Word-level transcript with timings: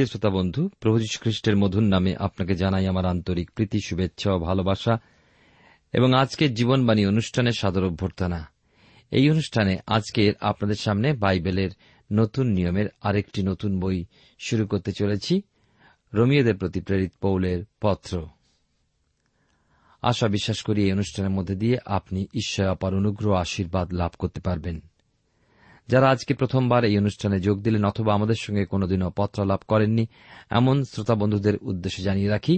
প্রিয় 0.00 0.08
শ্রোতা 0.08 0.30
বন্ধু, 0.30 0.68
প্রভু 0.80 0.98
খ্রিস্টের 1.20 1.56
মধুর 1.56 1.82
নামে 1.82 2.16
আপনাকে 2.16 2.54
জানাই 2.54 2.86
আমার 2.86 3.06
আন্তরিক 3.06 3.50
প্রীতি, 3.50 3.80
শুভেচ্ছা 3.80 4.32
ও 4.32 4.38
ভালোবাসা 4.38 4.98
এবং 5.92 6.14
আজকের 6.14 6.54
জীবনবাণী 6.54 7.06
অনুষ্ঠানের 7.06 7.52
সাদর 7.52 7.84
অভ্যর্থনা। 7.84 8.48
এই 9.10 9.30
অনুষ্ঠানে 9.30 9.78
আজকের 9.86 10.32
আপনাদের 10.40 10.76
সামনে 10.76 11.12
বাইবেলের 11.12 11.70
নতুন 12.12 12.46
নিয়মের 12.46 12.86
আরেকটি 13.00 13.42
নতুন 13.42 13.80
বই 13.80 14.04
শুরু 14.38 14.66
করতে 14.66 14.92
চলেছি, 14.92 15.42
রোমিওদের 16.14 16.56
প্রতি 16.56 16.80
প্রেরিত 16.80 17.12
পৌলের 17.20 17.64
পত্র। 17.80 18.26
আশা 20.02 20.28
বিশ্বাস 20.28 20.62
করি 20.62 20.84
এই 20.84 20.92
অনুষ্ঠানের 20.92 21.30
মধ্যে 21.30 21.54
দিয়ে 21.54 21.78
আপনি 21.86 22.26
ঈশ্বর 22.34 22.66
অপার 22.66 22.94
অনুগ্রহ 22.94 23.36
আশীর্বাদ 23.36 23.94
লাভ 23.94 24.10
করতে 24.18 24.40
পারবেন। 24.40 24.80
যারা 25.90 26.06
আজকে 26.10 26.32
প্রথমবার 26.34 26.84
এই 26.84 26.98
অনুষ্ঠানে 26.98 27.36
যোগ 27.40 27.56
দিলেন 27.62 27.84
অথবা 27.84 28.10
আমাদের 28.14 28.38
সঙ্গে 28.40 28.64
কোনোদিনও 28.64 29.10
পত্রালাপ 29.10 29.62
করেননি, 29.64 30.04
এমন 30.50 30.76
শ্রোতা 30.84 31.14
বন্ধুদের 31.14 31.56
উদ্দেশ্যে 31.62 32.02
জানিয়ে 32.02 32.28
রাখি, 32.28 32.54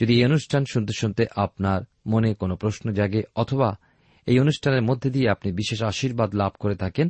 যদি 0.00 0.12
এই 0.18 0.24
অনুষ্ঠান 0.24 0.62
শুনতে 0.72 0.92
শুনতে 0.92 1.22
আপনার 1.36 1.80
মনে 2.06 2.34
কোনো 2.34 2.56
প্রশ্ন 2.56 2.92
জাগে 2.92 3.22
অথবা 3.34 3.76
এই 4.26 4.38
অনুষ্ঠানের 4.38 4.82
মধ্যে 4.82 5.10
দিয়ে 5.10 5.28
আপনি 5.28 5.52
বিশেষ 5.52 5.82
আশীর্বাদ 5.82 6.30
লাভ 6.34 6.52
করে 6.58 6.74
থাকেন, 6.74 7.08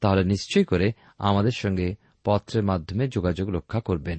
তাহলে 0.00 0.24
নিশ্চয়ই 0.24 0.64
করে 0.64 0.92
আমাদের 1.18 1.52
সঙ্গে 1.52 1.94
পত্রের 2.24 2.64
মাধ্যমে 2.64 3.08
যোগাযোগ 3.08 3.46
রক্ষা 3.50 3.80
করবেন। 3.80 4.18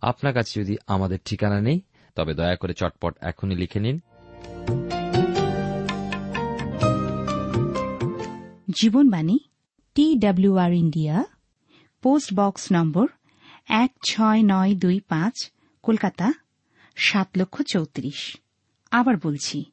আপনার 0.00 0.32
কাছে 0.34 0.52
যদি 0.60 0.74
আমাদের 0.86 1.18
ঠিকানা 1.24 1.60
নেই, 1.60 1.78
তবে 2.16 2.32
দয়া 2.34 2.56
করে 2.56 2.74
চটপট 2.74 3.12
এখনই 3.20 3.56
লিখে 3.56 3.80
নিন। 3.80 3.96
Jibanbani 8.80 9.36
T 9.96 10.06
W R 10.14 10.72
India 10.72 11.16
post 12.02 12.34
box 12.34 12.62
number 12.72 13.06
এক 13.68 13.90
ছয় 14.08 14.40
নয় 14.42 14.72
দুই 14.74 15.00
পাঁচ, 15.08 15.36
কলকাতা, 15.82 16.32
সাত 16.96 17.28
লক্ষ 17.38 17.62
চৌত্রিশ। 17.62 18.20
আবার 18.90 19.16
বলছি, 19.16 19.64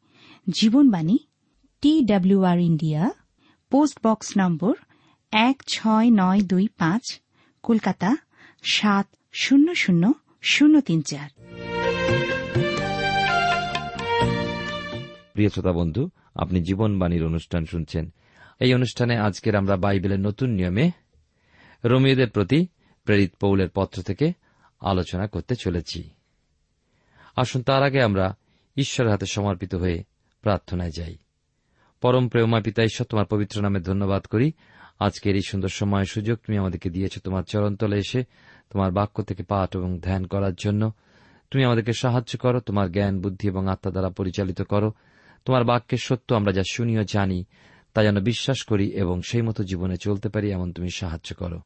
Jibanbani 0.50 1.18
T 1.82 1.94
W R 2.02 2.60
India 2.60 3.12
post 3.72 3.98
box 4.04 4.28
number 4.38 4.74
এক 5.32 5.58
ছয় 5.68 6.08
নয় 6.12 6.42
দুই 6.42 6.66
পাঁচ, 6.78 7.04
কলকাতা, 7.64 8.10
সাত 8.64 9.08
শূন্য 9.34 9.68
শূন্য 9.76 10.04
শূন্য 10.42 10.76
তিন 10.82 11.00
চার। 11.02 11.30
প্রিয় 15.34 15.50
শ্রোতা 15.50 15.74
বন্ধু, 15.74 16.10
আপনি 16.36 16.58
জীবনবাণীর 16.62 17.24
অনুষ্ঠান 17.24 17.66
শুনছেন 17.66 18.06
এই 18.64 18.74
অনুষ্ঠানে 18.74 19.18
আজকের 19.18 19.56
আমরা 19.56 19.76
বাইবেলের 19.76 20.20
নতুন 20.20 20.50
নিয়মে 20.50 20.92
রোমিওদের 21.86 22.30
প্রতি 22.30 22.68
প্রেরিত 23.04 23.34
পৌলের 23.40 23.70
পত্র 23.70 24.02
থেকে 24.02 24.34
আলোচনা 24.80 25.28
করতে 25.28 25.56
চলেছি। 25.56 26.10
আসুন 27.36 27.62
তার 27.62 27.84
আগে 27.84 28.04
আমরা 28.04 28.36
ঈশ্বরের 28.78 29.12
হাতে 29.12 29.26
সমর্পিত 29.26 29.76
হয়ে 29.76 30.04
প্রার্থনায় 30.42 30.92
যাই। 30.98 31.18
পরম 32.02 32.28
প্রেমা 32.28 32.62
পিতা, 32.62 32.84
ঈশ্বর 32.84 33.06
তোমার 33.06 33.26
পবিত্র 33.26 33.62
নামে 33.62 33.80
ধন্যবাদ 33.80 34.26
করি। 34.26 34.52
আজকের 35.00 35.36
এই 35.36 35.42
সুন্দর 35.48 35.68
সময় 35.68 36.04
সুযোগ 36.04 36.38
তুমি 36.38 36.58
আমাদেরকে 36.58 36.90
দিয়েছ 36.90 37.20
তোমার 37.20 37.44
চরণতলে 37.44 37.98
এসে, 37.98 38.24
তোমার 38.70 38.92
বাক্য 38.92 39.24
থেকে 39.24 39.44
পাঠ 39.44 39.76
এবং 39.76 40.00
ধ্যান 40.00 40.26
করার 40.26 40.54
জন্য। 40.54 40.92
তুমি 41.52 41.64
আমাদেরকে 41.64 41.94
সাহায্য 41.94 42.38
করো, 42.38 42.60
তোমার 42.60 42.92
জ্ঞান, 42.92 43.22
বুদ্ধি 43.22 43.48
এবং 43.48 43.68
আত্মা 43.68 43.92
দ্বারা 43.92 44.10
পরিচালিত 44.10 44.62
করো। 44.62 44.94
তোমার 45.46 45.64
বাক্যের 45.64 46.00
সত্য 46.02 46.34
আমরা 46.34 46.52
যা 46.52 46.64
শুনিও 46.72 47.04
জানি 47.04 47.46
তা 47.94 48.04
যেন 48.04 48.20
বিশ্বাস 48.20 48.64
করি 48.64 48.88
এবং 48.88 49.22
সেই 49.22 49.42
মতো 49.42 49.64
জীবনে 49.64 49.98
চলতে 49.98 50.30
পারি 50.30 50.52
এমন 50.52 50.74
তুমি 50.74 50.90
সাহায্য 50.90 51.36
করো। 51.36 51.62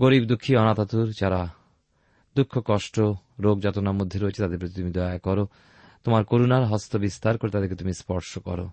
গরিব, 0.00 0.24
দুঃখী, 0.24 0.56
অনাথাতুর 0.56 1.12
যারা 1.20 1.48
দুঃখ, 2.36 2.62
কষ্ট, 2.64 3.00
রোগ, 3.38 3.62
যাতনার 3.62 3.94
মধ্যে 3.94 4.18
রয়েছে, 4.18 4.42
তাদের 4.42 4.58
প্রতি 4.58 4.74
তুমি 4.74 4.92
দয়া 4.92 5.18
করো। 5.18 5.48
তোমার 6.04 6.24
করুণার 6.24 6.64
হস্ত 6.64 6.96
বিস্তার 6.96 7.38
করে 7.38 7.50
তাদেরকে 7.50 7.74
তুমি 7.74 7.92
স্পর্শ 7.92 8.38
করো। 8.38 8.70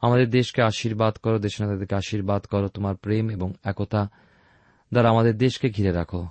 আমাদের 0.00 0.30
দেশকে 0.30 0.62
আশীর্বাদ 0.62 1.16
করো 1.16 1.38
দেশনাথদেরকে 1.38 1.94
আশীর্বাদ 1.94 2.44
করো। 2.44 2.68
তোমার 2.68 2.96
প্রেম 2.96 3.30
এবং 3.30 3.52
একতা 3.64 4.08
দ্বারা 4.92 5.08
আমাদের 5.08 5.38
দেশকে 5.38 5.70
ঘিরে 5.70 5.92
রাখো। 5.92 6.28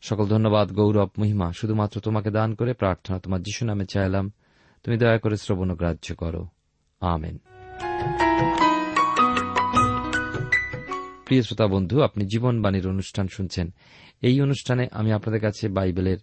সকল 0.00 0.26
ধন্যবাদ, 0.26 0.72
গৌরব, 0.72 1.10
মহিমা। 1.18 1.52
শুধুমাত্র 1.52 2.00
তোমাকে 2.00 2.30
দান 2.30 2.54
করে 2.54 2.72
প্রার্থনা 2.72 3.18
তোমার 3.18 3.42
যিশু 3.42 3.64
নামে 3.64 3.86
চাইলাম। 3.86 4.32
তুমি 4.82 4.98
দয়া 4.98 5.18
করে 5.18 5.36
শ্রবণ 5.36 5.74
গ্রাহ্য 5.74 6.14
করো। 6.14 6.46
আমেন। 7.00 7.38
প্রিয় 11.32 11.42
শ্রোতা 11.42 11.66
বন্ধু, 11.66 12.02
আপনি 12.02 12.24
জীবনবাণীর 12.24 12.88
অনুষ্ঠান 12.88 13.28
শুনছেন। 13.28 13.74
এই 14.22 14.40
অনুষ্ঠানে 14.40 14.86
আমি 14.92 15.12
আপনাদের 15.12 15.40
কাছে 15.40 15.68
বাইবেলের 15.68 16.16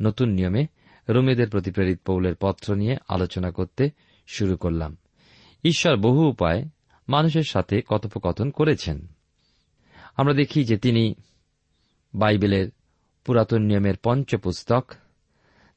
নতুন 0.00 0.28
নিয়মে 0.28 0.66
রোমেদের 1.08 1.50
প্রতি 1.50 1.70
প্রেরিত 1.70 2.00
পৌলের 2.06 2.34
পত্র 2.34 2.74
নিয়ে 2.74 2.96
আলোচনা 3.08 3.50
করতে 3.50 3.90
শুরু 4.26 4.56
করলাম। 4.56 4.96
ঈশ্বর 5.64 5.96
বহু 5.96 6.28
উপায় 6.28 6.64
মানুষের 7.08 7.42
সাথে 7.42 7.82
কথোপকথন 7.88 8.50
করেছেন। 8.50 9.06
আমরা 10.16 10.34
দেখি 10.34 10.64
যে 10.64 10.76
তিনি 10.76 11.14
বাইবেলের 12.14 12.70
পুরাতন 13.24 13.62
নিয়মের 13.62 13.94
পঞ্চপুস্তক, 13.96 14.92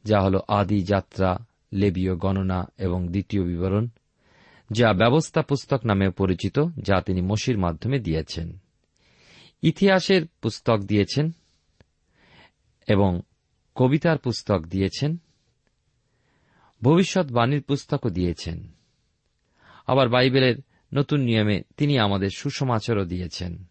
যা 0.04 0.22
হল 0.22 0.40
আদি 0.48 0.82
যাত্রা, 0.82 1.38
লেবীয় 1.74 2.16
গণনা 2.16 2.72
এবং 2.78 3.08
দ্বিতীয় 3.08 3.44
বিবরণ, 3.44 3.88
যা 4.72 4.94
ব্যবস্থা 4.94 5.42
পুস্তক 5.42 5.86
নামে 5.86 6.10
পরিচিত, 6.10 6.60
যা 6.78 7.02
তিনি 7.02 7.22
মসির 7.22 7.58
মাধ্যমে 7.58 8.00
দিয়েছেন। 8.00 8.58
ইতিহাসের 9.62 10.28
পুস্তক 10.42 10.78
দিয়েছেন 10.78 11.32
এবং 12.88 13.22
কবিতার 13.76 14.18
পুস্তক 14.18 14.62
দিয়েছেন 14.62 15.18
ভবিষ্যৎবাণীর 16.82 17.62
পুস্তকও 17.62 18.10
দিয়েছেন। 18.10 18.74
আবার 19.88 20.10
বাইবেলের 20.10 20.56
নতুন 20.94 21.20
নিয়মে 21.20 21.62
তিনি 21.78 22.00
আমাদের 22.00 22.30
সুসমাচারও 22.36 23.06
দিয়েছেন। 23.06 23.64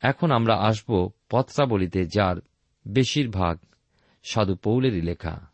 এখন 0.00 0.30
আমরা 0.30 0.56
আসব 0.56 1.10
পত্রাবলিতে, 1.30 2.06
যার 2.06 2.36
বেশিরভাগ 2.88 3.58
সাধু 4.24 4.54
পৌলেরই 4.54 5.00
লেখা। 5.00 5.46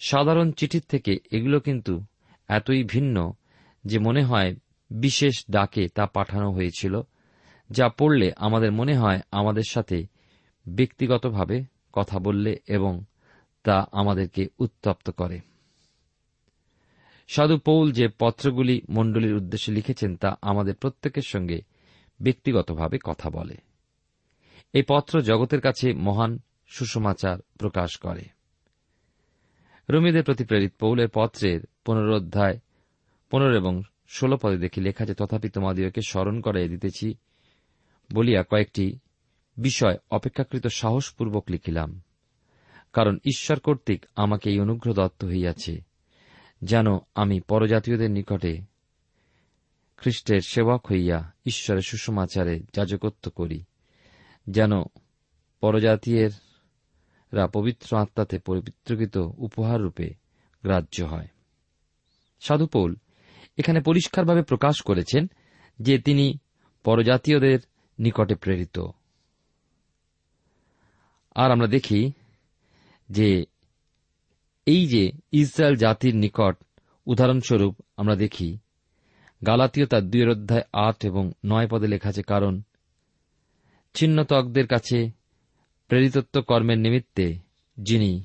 সাধারণ 0.00 0.52
চিঠির 0.52 0.82
থেকে 0.88 1.16
এগুলো 1.30 1.60
কিন্তু 1.60 2.04
এতই 2.48 2.84
ভিন্ন 2.84 3.32
যে 3.84 3.98
মনে 3.98 4.24
হয় 4.24 4.54
বিশেষ 4.90 5.44
ডাকে 5.50 5.88
তা 5.88 6.06
পাঠানো 6.06 6.52
হয়েছিল। 6.52 7.02
যা 7.70 7.88
পড়লে 7.88 8.32
আমাদের 8.36 8.72
মনে 8.72 8.96
হয় 8.96 9.20
আমাদের 9.30 9.62
সাথে 9.70 10.06
ব্যক্তিগতভাবে 10.68 11.64
কথা 11.92 12.18
বললে 12.18 12.56
এবং 12.66 13.04
তা 13.62 13.86
আমাদেরকে 13.92 14.46
উত্তপ্ত 14.58 15.10
করে। 15.10 15.40
সাধু 17.28 17.58
পৌল 17.58 17.92
যে 17.92 18.08
পত্রগুলি 18.18 18.82
মণ্ডলীর 18.90 19.34
উদ্দেশ্যে 19.34 19.74
লিখেছেন 19.74 20.16
তা 20.16 20.36
আমাদের 20.42 20.74
প্রত্যেকের 20.74 21.22
সঙ্গে 21.22 21.60
ব্যক্তিগতভাবে 22.22 22.98
কথা 23.04 23.30
বলে। 23.30 23.56
এই 24.72 24.82
পত্র 24.88 25.22
জগতের 25.22 25.60
কাছে 25.60 25.92
মহান 25.92 26.38
সুষমাচার 26.66 27.38
প্রকাশ 27.58 27.96
করে। 27.96 28.24
রমিদের 29.90 30.24
প্রতি 30.24 30.44
প্রেরিত 30.44 30.72
পৌলের 30.80 31.08
পত্রের 31.14 31.60
পুনরোধ্যায়, 31.84 32.58
পনেরো 33.30 33.56
এবং 33.56 33.82
ষোল 34.08 34.36
পদে 34.36 34.56
দেখি 34.56 34.80
লেখা 34.80 35.04
যে 35.04 35.14
তথাপি 35.14 35.48
তোমাদিওকে 35.48 36.00
স্মরণ 36.08 36.40
করাই 36.40 36.68
দিতেছি 36.68 37.14
বলিয়া 38.12 38.42
কয়েকটি 38.42 38.98
বিষয় 39.56 39.98
অপেক্ষাকৃত 40.10 40.66
সাহসপূর্বক 40.66 41.44
লিখিলাম। 41.50 42.00
কারণ 42.92 43.18
ঈশ্বর 43.24 43.58
কর্তৃক 43.58 44.06
আমাকে 44.16 44.50
এই 44.50 44.60
অনুগ্রহ 44.60 44.94
দত্ত 44.94 45.24
হইয়াছে, 45.24 45.84
যেন 46.62 46.86
আমি 47.14 47.40
পরজাতীয়দের 47.40 48.10
নিকটে 48.10 48.60
খ্রিস্টের 49.96 50.40
সেবক 50.40 50.86
হইয়া 50.90 51.32
ঈশ্বরের 51.46 51.82
সুষমাচারে 51.82 52.62
যাজকত্ব 52.74 53.30
করি, 53.30 53.64
যেন 54.46 54.72
পরজাতীয়রা 55.60 57.46
পবিত্র 57.46 57.96
আত্মাতে 57.96 58.38
পবিত্রকৃত 58.38 59.16
উপহার 59.38 59.80
রূপে 59.80 60.14
গ্রাহ্য 60.62 61.02
হয়। 61.02 61.28
সাধুপৌল 62.40 62.96
এখানে 63.58 63.80
পরিষ্কারভাবে 63.80 64.42
প্রকাশ 64.42 64.82
করেছেন 64.82 65.26
যে 65.80 65.98
তিনি 65.98 66.38
পরজাতীয়দের 66.84 67.58
নিকটে 67.98 68.34
প্রেরিত। 68.34 68.78
আর 71.34 71.50
আমরা 71.50 71.66
দেখি 71.66 72.12
যে 73.10 73.44
এই 74.66 74.86
যে 74.86 75.12
ইসরায়েল 75.32 75.76
জাতির 75.76 76.16
নিকট 76.16 76.56
উদাহরণস্বরূপ 77.06 77.80
আমরা 77.96 78.16
দেখি, 78.16 78.58
গালাতীয় 79.46 79.86
তার 79.86 80.02
দুই 80.02 80.28
অধ্যায় 80.28 80.62
আট 80.72 81.04
এবং 81.04 81.32
নয় 81.44 81.68
পদে 81.68 81.86
লেখা 81.86 82.08
আছে, 82.08 82.22
কারণ 82.22 82.62
চিহ্নতকদের 83.94 84.66
কাছে 84.66 85.10
প্রেরিতত্ব 85.88 86.42
কর্মের 86.42 86.78
নিমিত্তে 86.78 87.38
যিনি 87.78 88.24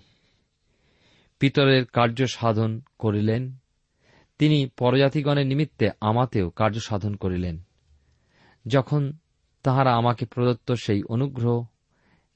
পিতরের 1.39 1.85
কার্য 1.85 2.27
সাধন 2.27 2.81
করিলেন, 2.99 3.55
তিনি 4.39 4.69
পরজাতিগণের 4.77 5.47
নিমিত্তে 5.47 5.89
আমাতেও 6.01 6.49
কার্য 6.49 6.79
সাধন 6.79 7.15
করিলেন। 7.15 7.61
যখন 8.67 9.13
তাহারা 9.63 9.95
আমাকে 9.95 10.25
প্রদত্ত 10.25 10.71
সেই 10.71 11.03
অনুগ্রহ 11.03 11.65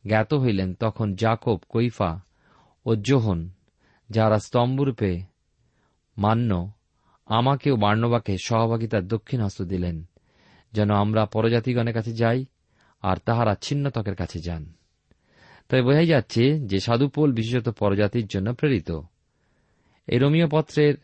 জ্ঞাত 0.07 0.33
হইলেন 0.33 0.73
তখন 0.73 1.15
জাকব 1.15 1.59
কৈফা 1.69 2.21
ও 2.85 2.95
জোহন, 2.95 3.49
যারা 4.09 4.39
স্তম্ভরূপে 4.39 5.21
মান্য, 6.17 6.71
আমাকেও 7.25 7.75
বার্ণবাকে 7.75 8.37
সহভাগিতার 8.43 9.07
দক্ষিণ 9.07 9.41
হস্ত 9.41 9.61
দিলেন, 9.61 10.03
যেন 10.73 10.91
আমরা 10.91 11.25
পরজাতিগণের 11.25 11.93
কাছে 11.93 12.13
যাই 12.13 12.45
আর 13.01 13.17
তাহারা 13.17 13.55
ছিন্নতকের 13.61 14.15
কাছে 14.15 14.39
যান। 14.39 14.73
তাই 15.69 15.81
বোঝাই 15.81 16.07
যাচ্ছে 16.07 16.59
যে 16.59 16.79
সাধুপোল 16.79 17.33
বিশেষত 17.33 17.69
পরজাতির 17.69 18.27
জন্য 18.27 18.53
প্রেরিত। 18.53 18.91
এই 20.07 20.17
রোমিও 20.17 20.47
পত্রের 20.51 20.95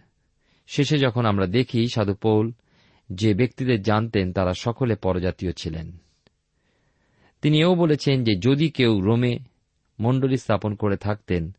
শেষে 0.68 0.98
যখন 0.98 1.26
আমরা 1.26 1.46
দেখি 1.46 1.88
সাধুপৌল 1.88 2.52
যে 3.12 3.34
ব্যক্তিদের 3.34 3.82
জানতেন 3.82 4.34
তারা 4.34 4.54
সকলে 4.54 4.96
পরজাতীয় 4.96 5.52
ছিলেন। 5.52 5.98
তিনি 7.42 7.60
এও 7.60 7.76
বলেছেন 7.76 8.24
যে 8.24 8.36
যদি 8.36 8.70
কেউ 8.70 9.02
রোমে 9.02 9.40
মণ্ডলী 10.00 10.38
স্থাপন 10.38 10.76
করে 10.76 10.98
থাকতেন, 10.98 11.52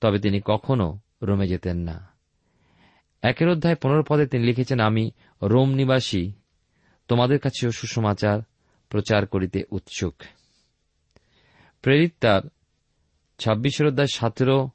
তবে 0.00 0.18
তিনি 0.18 0.40
কখনো 0.44 0.98
রোমে 1.22 1.46
যেতেন 1.46 1.76
না। 1.76 2.08
একের 3.22 3.48
অধ্যায় 3.48 3.76
পনেরো 3.76 4.02
পদে 4.08 4.26
তিনি 4.26 4.44
লিখেছেন, 4.44 4.80
আমি 4.80 5.10
রোম 5.42 5.70
নিবাসী, 5.70 6.32
তোমাদের 7.08 7.38
কাছেও 7.38 7.70
সুসমাচার 7.70 8.40
প্রচার 8.88 9.26
করিতে 9.26 9.64
উৎসুক। 9.70 10.14
প্রেরিত 11.82 12.12
তার 12.20 12.42
ছাব্বিশের 13.38 13.86
অধ্যায় 13.86 14.08
সতেরো, 14.14 14.68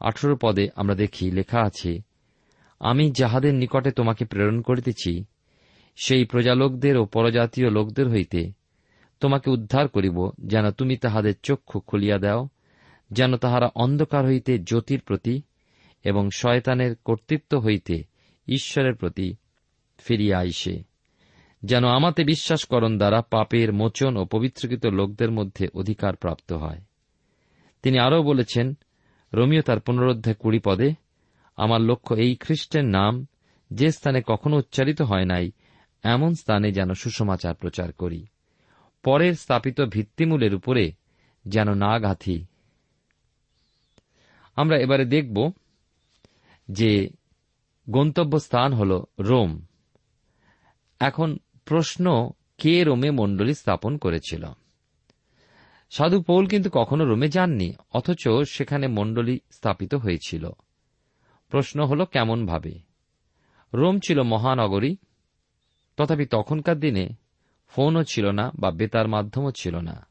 আঠেরো 0.00 0.36
পদে 0.42 0.68
আমরা 0.76 0.94
দেখি, 0.94 1.30
লেখা 1.30 1.60
আছে, 1.60 2.02
আমি 2.80 3.12
যাহাদের 3.12 3.54
নিকটে 3.54 3.90
তোমাকে 3.90 4.24
প্রেরণ 4.24 4.60
করিতেছি, 4.60 5.24
সেই 5.96 6.24
প্রজালোকদের 6.24 6.96
ও 6.96 7.04
পরজাতীয় 7.04 7.70
লোকদের 7.70 8.08
হইতে 8.08 8.52
তোমাকে 9.20 9.50
উদ্ধার 9.50 9.88
করিব, 9.88 10.30
যেন 10.40 10.70
তুমি 10.70 10.96
তাহাদের 10.96 11.34
চক্ষু 11.42 11.80
খুলিয়া 11.80 12.18
দাও, 12.18 12.48
যেন 13.10 13.36
তাহারা 13.36 13.70
অন্ধকার 13.74 14.26
হইতে 14.26 14.58
জ্যোতির 14.58 15.00
প্রতি 15.00 15.42
এবং 16.04 16.30
শয়তানের 16.30 16.96
কর্তৃত্ব 17.04 17.58
হইতে 17.58 18.04
ঈশ্বরের 18.48 18.94
প্রতি 18.94 19.34
ফিরিয়া 19.98 20.38
আইসে। 20.38 20.82
যেন 21.62 21.84
আমাতে 21.84 22.24
বিশ্বাসকরণ 22.24 22.96
দ্বারা 22.96 23.22
পাপের 23.22 23.72
মোচন 23.72 24.16
ও 24.16 24.24
পবিত্রকৃত 24.24 24.86
লোকদের 24.86 25.30
মধ্যে 25.30 25.68
অধিকার 25.74 26.16
প্রাপ্ত 26.16 26.52
হয়। 26.52 26.78
তিনি 27.82 27.98
আরও 27.98 28.22
বলেছেন, 28.22 28.74
রোমিও 29.34 29.62
তার 29.62 29.80
পুনরুদ্ধায় 29.80 30.36
কুড়ি 30.36 30.58
পদে, 30.58 30.94
আমার 31.56 31.80
লক্ষ্য 31.80 32.14
এই 32.14 32.36
খ্রিস্টের 32.36 32.84
নাম, 32.84 33.26
যে 33.72 33.90
স্থানে 33.90 34.22
কখনো 34.26 34.56
উচ্চারিত 34.56 35.02
হয় 35.02 35.24
নাই, 35.24 35.50
এমন 36.02 36.34
স্থানে 36.34 36.72
যেন 36.72 36.92
সুসমাচার 36.92 37.54
প্রচার 37.54 37.92
করি। 37.92 38.26
পরের 39.08 39.34
স্থাপিত 39.34 39.80
ভিত্তিমূলের 39.80 40.54
উপরে 40.54 40.92
যেন 41.46 41.74
না 41.74 41.98
গাঁথি 41.98 42.44
আমরা 44.56 44.76
এবারে 44.76 45.04
দেখব 45.04 45.52
যে 46.70 47.10
গন্তব্য 47.90 48.40
স্থান 48.40 48.72
হল 48.72 49.04
রোম। 49.20 49.62
এখন 51.00 51.38
প্রশ্ন, 51.64 52.30
কে 52.58 52.84
রোমে 52.84 53.10
মণ্ডলী 53.10 53.54
স্থাপন 53.54 53.98
করেছিল? 53.98 54.46
সাধু 55.90 56.22
পৌল 56.22 56.46
কিন্তু 56.46 56.70
কখনো 56.72 57.04
রোমে 57.04 57.28
যাননি, 57.28 57.74
অথচ 57.94 58.28
সেখানে 58.48 58.86
মণ্ডলী 58.86 59.40
স্থাপিত 59.50 59.94
হয়েছিল। 59.94 60.48
প্রশ্ন 61.48 61.86
হল, 61.86 62.04
কেমনভাবে? 62.04 62.78
রোম 63.74 64.00
ছিল 64.00 64.22
মহানগরী, 64.22 64.96
তথাপি 65.96 66.26
তখনকার 66.26 66.80
দিনে 66.80 67.08
ফোনও 67.68 68.04
ছিল 68.04 68.30
না 68.30 68.50
বা 68.58 68.70
বেতার 68.70 69.08
মাধ্যমও 69.08 69.50
ছিল 69.50 69.76
না। 69.76 70.06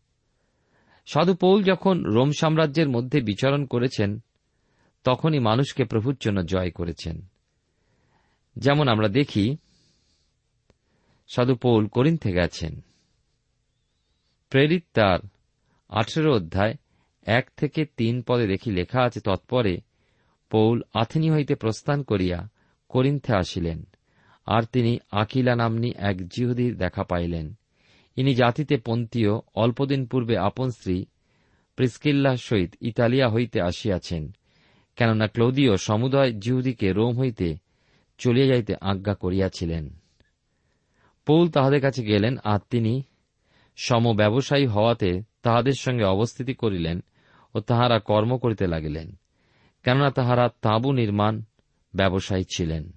সাধু 1.06 1.34
পৌল 1.34 1.64
যখন 1.64 2.04
রোম 2.04 2.32
সাম্রাজ্যের 2.40 2.90
মধ্যে 2.90 3.22
বিচরণ 3.22 3.66
করেছেন, 3.66 4.20
তখনই 5.04 5.40
মানুষকে 5.40 5.86
প্রভুর 5.86 6.16
জন্য 6.20 6.46
জয় 6.46 6.72
করেছেন। 6.72 7.28
যেমন 8.56 8.88
আমরা 8.88 9.08
দেখি, 9.08 9.58
সাধু 11.28 11.56
পৌল 11.56 11.88
করিন্থে 11.88 12.32
গেছেন। 12.32 12.82
প্রেরিত 14.50 14.86
তার 14.94 15.20
আঠেরো 15.90 16.36
অধ্যায় 16.36 16.76
এক 17.26 17.52
থেকে 17.58 17.86
তিন 17.86 18.22
পদে 18.22 18.48
দেখি 18.48 18.72
লেখা 18.72 19.02
আছে, 19.04 19.20
তৎপরে 19.20 19.78
পৌল 20.50 20.82
আথেনি 20.94 21.32
হইতে 21.32 21.56
প্রস্থান 21.56 22.04
করিয়া 22.04 22.50
করিন্থে 22.90 23.36
আসিলেন। 23.36 23.86
আর 24.48 24.64
তিনি 24.64 25.00
আকিলা 25.12 25.56
নাম্নী 25.56 25.94
এক 25.98 26.28
জিহুদির 26.28 26.78
দেখা 26.78 27.04
পাইলেন। 27.04 27.54
ইনি 28.16 28.36
জাতিতে 28.36 28.78
পন্থীয় 28.78 29.34
অল্পদিন 29.56 30.06
পূর্বে 30.06 30.38
আপন 30.38 30.72
স্ত্রী 30.72 31.06
প্রিস্কিল্লার 31.76 32.38
সহিত 32.38 32.76
ইতালিয়া 32.82 33.30
হইতে 33.30 33.62
আসিয়াছেন, 33.62 34.32
কেননা 34.96 35.28
ক্লোদীয় 35.28 35.78
সমুদয় 35.78 36.32
জিহুদিকে 36.34 36.94
রোম 36.94 37.20
হইতে 37.20 37.58
চলিয়া 38.18 38.48
যাইতে 38.48 38.76
আজ্ঞা 38.82 39.14
করিয়াছিলেন। 39.14 40.00
পৌল 41.26 41.50
তাহাদের 41.50 41.82
কাছে 41.82 42.04
গেলেন 42.04 42.38
আর 42.44 42.60
তিনি 42.70 43.04
সম 43.76 44.14
ব্যবসায়ী 44.16 44.66
হওয়াতে 44.66 45.22
তাহাদের 45.44 45.74
সঙ্গে 45.80 46.04
অবস্থিতি 46.04 46.54
করিলেন 46.54 47.04
ও 47.56 47.60
তাহারা 47.60 48.00
কর্ম 48.00 48.38
করিতে 48.38 48.68
লাগিলেন, 48.68 49.20
কেননা 49.84 50.10
তাহারা 50.12 50.50
তাঁবু 50.62 50.92
নির্মাণ 50.92 51.42
ব্যবসায়ী 51.94 52.44
ছিলেন। 52.56 52.97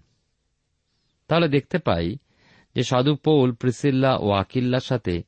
তাহলে 1.30 1.48
দেখতে 1.48 1.78
পাই 1.78 2.16
যে 2.74 2.82
সাধু 2.82 3.12
পৌল, 3.16 3.52
প্রিসিল্লা 3.52 4.12
ও 4.16 4.30
আকিল্লার 4.30 4.80
সাথে 4.80 5.22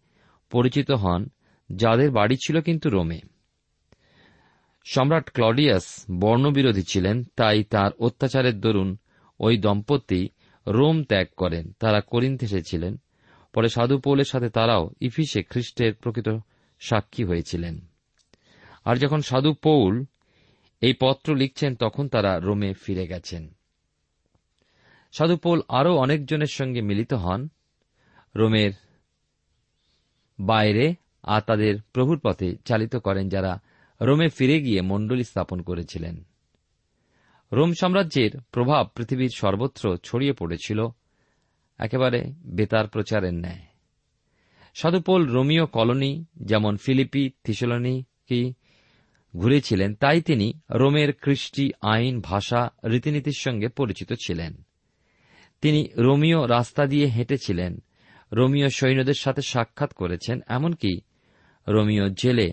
পরিচিত 0.50 0.90
হন, 0.90 1.28
যাদের 1.70 2.10
বাড়ি 2.10 2.36
ছিল 2.36 2.60
কিন্তু 2.60 2.90
রোমে। 2.90 3.20
সম্রাট 4.84 5.30
ক্লডিয়াস 5.30 6.04
বর্ণবিরোধী 6.20 6.82
ছিলেন, 6.82 7.24
তাই 7.36 7.64
তার 7.64 7.90
অত্যাচারের 7.98 8.60
দরুন 8.60 8.96
ওই 9.40 9.58
দম্পতি 9.58 10.28
রোম 10.66 11.04
ত্যাগ 11.04 11.26
করেন, 11.36 11.72
তারা 11.80 12.00
করিন্থ 12.00 12.42
এসেছিলেন 12.42 12.96
পরে 13.52 13.68
সাধু 13.68 13.98
পৌলের 13.98 14.30
সাথে 14.30 14.48
তারাও 14.50 14.90
ইফিসে 15.00 15.42
খ্রিস্টের 15.42 15.94
প্রকৃত 15.94 16.28
সাক্ষী 16.80 17.24
হয়েছিলেন। 17.24 17.80
আর 18.84 18.96
যখন 18.96 19.20
সাধু 19.20 19.54
পৌল 19.54 20.04
এই 20.80 20.94
পত্র 21.00 21.28
লিখছেন, 21.36 21.76
তখন 21.76 22.08
তারা 22.08 22.32
রোমে 22.38 22.70
ফিরে 22.72 23.06
গেছেন। 23.06 23.44
সাধুপোল 25.12 25.60
আরও 25.68 25.96
অনেকজনের 25.96 26.46
সঙ্গে 26.46 26.82
মিলিত 26.82 27.12
হন। 27.12 27.48
রোমের 28.36 28.72
বাইরে 30.40 30.94
আর 31.22 31.40
তাদের 31.40 31.80
প্রভুর 31.92 32.18
পথে 32.18 32.56
চালিত 32.64 32.96
করেন 32.96 33.28
যারা 33.28 33.60
রোমে 34.00 34.28
ফিরে 34.28 34.60
গিয়ে 34.60 34.80
মণ্ডলী 34.80 35.24
স্থাপন 35.24 35.62
করেছিলেন। 35.62 36.24
রোম 37.52 37.72
সাম্রাজ্যের 37.72 38.30
প্রভাব 38.50 38.88
পৃথিবীর 38.96 39.30
সর্বত্র 39.34 39.96
ছড়িয়ে 40.04 40.32
পড়েছিল, 40.32 40.86
একেবারে 41.78 42.32
বেতার 42.38 42.88
প্রচারের 42.88 43.34
ন্যায়। 43.34 43.60
সাধুপোল 44.74 45.26
রোমীয় 45.26 45.66
কলোনি, 45.66 46.24
যেমন 46.36 46.76
ফিলিপি, 46.76 47.30
থিসলনি 47.44 48.04
ঘুরেছিলেন, 49.36 49.94
তাই 49.94 50.22
তিনি 50.22 50.60
রোমের 50.70 51.12
কৃষ্টি 51.12 51.72
আইন, 51.80 52.20
ভাষা, 52.20 52.70
রীতিনীতির 52.84 53.38
সঙ্গে 53.38 53.68
পরিচিত 53.68 54.12
ছিলেন। 54.12 54.62
তিনি 55.62 55.88
রোমিও 55.96 56.46
রাস্তা 56.46 56.86
দিয়ে 56.86 57.06
হেঁটেছিলেন। 57.06 57.82
রোমিও 58.32 58.68
সৈন্যদের 58.68 59.14
সাথে 59.14 59.42
সাক্ষাৎ 59.42 59.92
করেছেন, 59.92 60.40
এমনকি 60.48 61.00
রোমিও 61.68 62.08
জেলে 62.08 62.52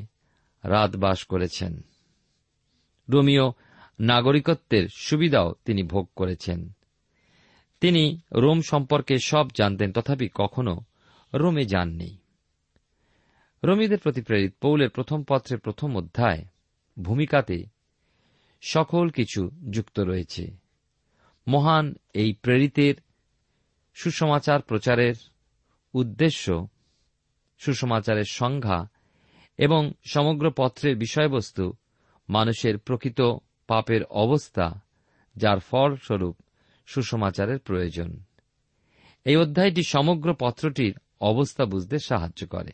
রাত 0.64 0.96
বাস 0.96 1.26
করেছেন। 1.26 1.82
রোমিও 3.10 3.54
নাগরিকত্বের 4.00 4.88
সুবিধাও 4.96 5.54
তিনি 5.66 5.84
ভোগ 5.84 6.10
করেছেন। 6.16 6.72
তিনি 7.82 8.20
রোম 8.34 8.62
সম্পর্কে 8.62 9.18
সব 9.26 9.48
জানতেন, 9.58 9.92
তথাপি 9.92 10.30
কখনো 10.34 10.82
রোমে 11.34 11.66
যাননি। 11.66 12.18
রোমীদের 13.64 14.00
প্রতি 14.00 14.22
প্রেরিত 14.22 14.54
পৌলের 14.62 14.90
প্রথম 14.90 15.24
পত্রের 15.24 15.60
প্রথম 15.60 15.98
অধ্যায় 15.98 16.46
ভূমিকাতে 17.00 17.64
সকল 18.62 19.10
কিছু 19.10 19.52
যুক্ত 19.70 20.00
রয়েছে। 20.00 20.69
মহান 21.50 21.96
এই 22.14 22.34
প্রেরিতের 22.34 22.96
সুসমাচার 23.94 24.62
প্রচারের 24.62 25.16
উদ্দেশ্য, 25.94 26.68
সুসমাচারের 27.60 28.24
সংজ্ঞা 28.24 28.90
এবং 29.58 29.92
সমগ্র 30.10 30.52
পত্রের 30.58 30.98
বিষয়বস্তু 30.98 31.74
মানুষের 32.30 32.78
প্রকৃত 32.78 33.22
পাপের 33.68 34.04
অবস্থা, 34.04 34.82
যার 35.36 35.60
ফলস্বরূপ 35.60 36.38
সুসমাচারের 36.86 37.60
প্রয়োজন। 37.60 38.24
এই 39.24 39.36
অধ্যায়টি 39.36 39.84
সমগ্র 39.84 40.36
পত্রটির 40.40 41.00
অবস্থা 41.22 41.66
বুঝতে 41.66 42.00
সাহায্য 42.00 42.48
করে। 42.48 42.72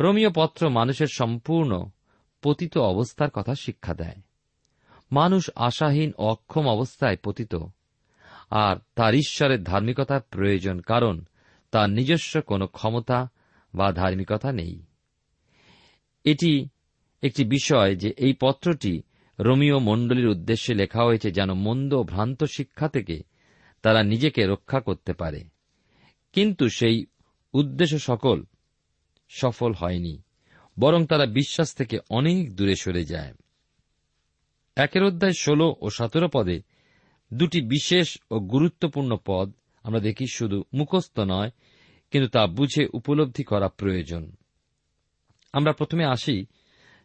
রোমীয় 0.00 0.30
পত্র 0.36 0.68
মানুষের 0.68 1.06
সম্পূর্ণ 1.06 1.90
পতিত 2.42 2.78
অবস্থার 2.78 3.30
কথা 3.30 3.54
শিক্ষা 3.54 3.94
দেয়। 3.94 4.16
মানুষ 5.12 5.50
আশাহীন 5.54 6.12
অক্ষম 6.18 6.68
অবস্থায় 6.68 7.16
পতিত। 7.24 7.54
আর 8.50 8.76
তার 8.94 9.14
ঈশ্বরের 9.14 9.64
ধার্মিকতার 9.64 10.20
প্রয়োজন 10.20 10.80
কারণ 10.80 11.24
তার 11.70 11.90
নিজস্ব 11.90 12.40
কোনো 12.40 12.66
ক্ষমতা 12.66 13.28
বা 13.74 13.92
ধার্মিকতা 13.92 14.52
নেই। 14.52 14.82
এটি 16.24 16.68
একটি 17.22 17.44
বিষয় 17.44 17.96
যে 17.96 18.10
এই 18.16 18.34
পত্রটি 18.40 19.02
রোমিও 19.38 19.78
মণ্ডলীর 19.78 20.28
উদ্দেশ্যে 20.28 20.74
লেখা 20.74 21.04
হয়েছে 21.04 21.30
যেন 21.30 21.52
মন্দ 21.52 22.02
ভ্রান্ত 22.02 22.44
শিক্ষা 22.44 22.88
থেকে 22.88 23.22
তারা 23.82 24.02
নিজেকে 24.02 24.46
রক্ষা 24.46 24.80
করতে 24.80 25.12
পারে। 25.12 25.44
কিন্তু 26.32 26.68
সেই 26.68 27.06
উদ্দেশ্য 27.54 27.98
সকল 27.98 28.44
সফল 29.28 29.72
হয়নি, 29.72 30.22
বরং 30.78 31.06
তারা 31.06 31.26
বিশ্বাস 31.26 31.74
থেকে 31.74 31.98
অনেক 32.10 32.56
দূরে 32.56 32.74
সরে 32.74 33.04
যায়। 33.04 33.34
একের 34.76 35.02
অধ্যায় 35.02 35.32
ষোলো 35.32 35.76
ও 35.80 35.90
সতেরো 35.90 36.28
পদে 36.32 36.60
দুটি 37.34 37.60
বিশেষ 37.60 38.18
ও 38.30 38.40
গুরুত্বপূর্ণ 38.40 39.16
পদ 39.26 39.52
আমরা 39.82 40.00
দেখি 40.00 40.26
শুধু 40.26 40.64
মুখস্থ 40.74 41.18
নয়, 41.18 41.50
কিন্তু 42.10 42.28
তা 42.28 42.46
বুঝে 42.46 42.88
উপলব্ধি 42.92 43.44
করা 43.44 43.68
প্রয়োজন। 43.68 44.32
আমরা 45.52 45.72
প্রথমে 45.72 46.04
আসি 46.04 46.46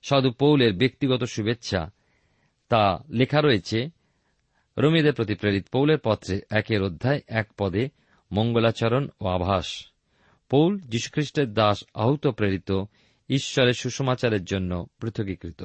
সাধু 0.03 0.31
পৌলের 0.31 0.73
ব্যক্তিগত 0.73 1.23
শুভেচ্ছা। 1.23 1.91
তা 2.69 3.03
লেখা 3.09 3.41
রয়েছে, 3.41 3.89
রমিদের 4.77 5.13
প্রতি 5.13 5.35
প্রেরিত 5.35 5.67
পৌলের 5.71 5.97
পত্রে 6.03 6.41
একের 6.49 6.83
অধ্যায় 6.83 7.21
এক 7.27 7.47
পদে 7.57 7.89
মঙ্গলাচরণ 8.31 9.07
ও 9.21 9.27
আভাস। 9.27 9.91
পৌল 10.49 10.79
যীশুখ্রিস্টের 10.79 11.53
দাস 11.53 11.83
আহত 11.93 12.27
প্রেরিত 12.27 12.83
ঈশ্বরের 13.29 13.73
সুষমাচারের 13.73 14.45
জন্য 14.45 14.85
পৃথকীকৃত। 15.01 15.63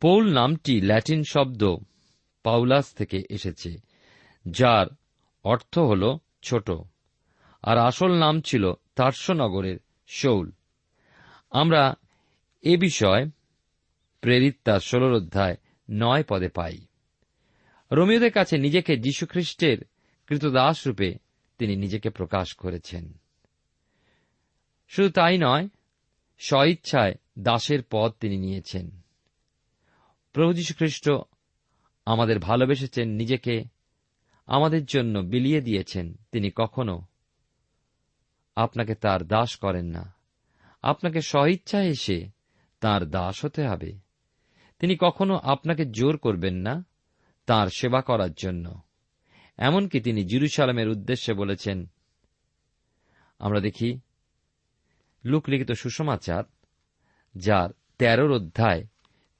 পৌল 0.00 0.32
নামটি 0.32 0.80
ল্যাটিন 0.80 1.22
শব্দ 1.28 1.76
পাউলাস 2.42 2.94
থেকে 2.94 3.22
এসেছে, 3.30 3.76
যার 4.50 4.86
অর্থ 5.44 5.78
হল 5.78 6.18
ছোট, 6.42 6.70
আর 7.62 7.78
আসল 7.78 8.18
নাম 8.18 8.40
ছিল 8.40 8.72
তার্সনগরের 8.96 9.78
শৌল। 10.08 10.52
আমরা 11.50 11.94
এ 12.62 12.76
বিষয় 12.76 13.30
প্রেরিত 14.20 14.56
তার 14.64 14.80
ষোলর 14.80 15.12
অধ্যায় 15.12 15.56
নয় 15.90 16.24
পদে 16.28 16.48
পাই। 16.48 16.78
রোমিওদের 17.92 18.32
কাছে 18.32 18.58
নিজেকে 18.58 18.96
যীশুখ্রিস্টের 18.96 19.78
কৃতদাস 20.26 20.86
রূপে 20.86 21.14
তিনি 21.58 21.76
নিজেকে 21.76 22.10
প্রকাশ 22.10 22.54
করেছেন। 22.54 23.12
শুধু 24.88 25.10
তাই 25.10 25.38
নয়, 25.38 25.68
স্বইচ্ছায় 26.38 27.14
দাসের 27.38 27.78
পদ 27.90 28.12
তিনি 28.20 28.36
নিয়েছেন। 28.36 29.05
প্রভু 30.36 30.52
যীশুখ্রিস্ট 30.52 31.10
আমাদের 32.06 32.38
ভালোবেসেছেন, 32.38 33.08
নিজেকে 33.08 33.64
আমাদের 34.46 34.84
জন্য 34.84 35.18
বিলিয়ে 35.18 35.60
দিয়েছেন। 35.60 36.14
তিনি 36.32 36.50
কখনো 36.56 37.02
আপনাকে 38.56 38.94
তার 38.94 39.24
দাস 39.24 39.56
করেন 39.56 39.86
না। 39.86 40.14
আপনাকে 40.82 41.20
স্বইচ্ছায় 41.20 41.86
এসে 41.86 42.28
তার 42.80 43.10
দাস 43.10 43.44
হতে 43.44 43.68
হবে। 43.68 43.92
তিনি 44.78 44.96
কখনো 45.00 45.36
আপনাকে 45.36 45.84
জোর 45.84 46.18
করবেন 46.18 46.54
না 46.54 46.84
তার 47.46 47.68
সেবা 47.68 48.00
করার 48.00 48.32
জন্য। 48.32 48.80
এমনকি 49.56 50.00
তিনি 50.00 50.24
জিরুসালামের 50.24 50.88
উদ্দেশ্যে 50.88 51.34
বলেছেন, 51.34 51.86
আমরা 53.38 53.60
দেখি 53.60 54.00
লোকলিখিত 55.24 55.72
সুষমাচার, 55.72 56.44
যার 57.36 57.70
তেরোর 57.98 58.32
অধ্যায় 58.32 58.84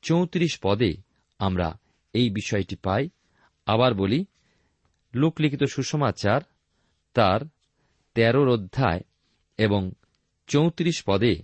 চৌত্রিশ 0.06 0.58
পদে 0.62 0.92
আমরা 1.38 1.78
এই 2.12 2.30
বিষয়টি 2.30 2.76
পাই। 2.76 3.08
আবার 3.66 3.94
বলি, 3.94 4.26
লোকলিখিত 5.14 5.64
সুষমাচার 5.64 6.40
তার 7.14 7.40
তেরোর 8.14 8.48
অধ্যায় 8.48 9.00
এবং 9.58 9.90
চৌত্রিশ 10.46 11.02
পদে 11.06 11.34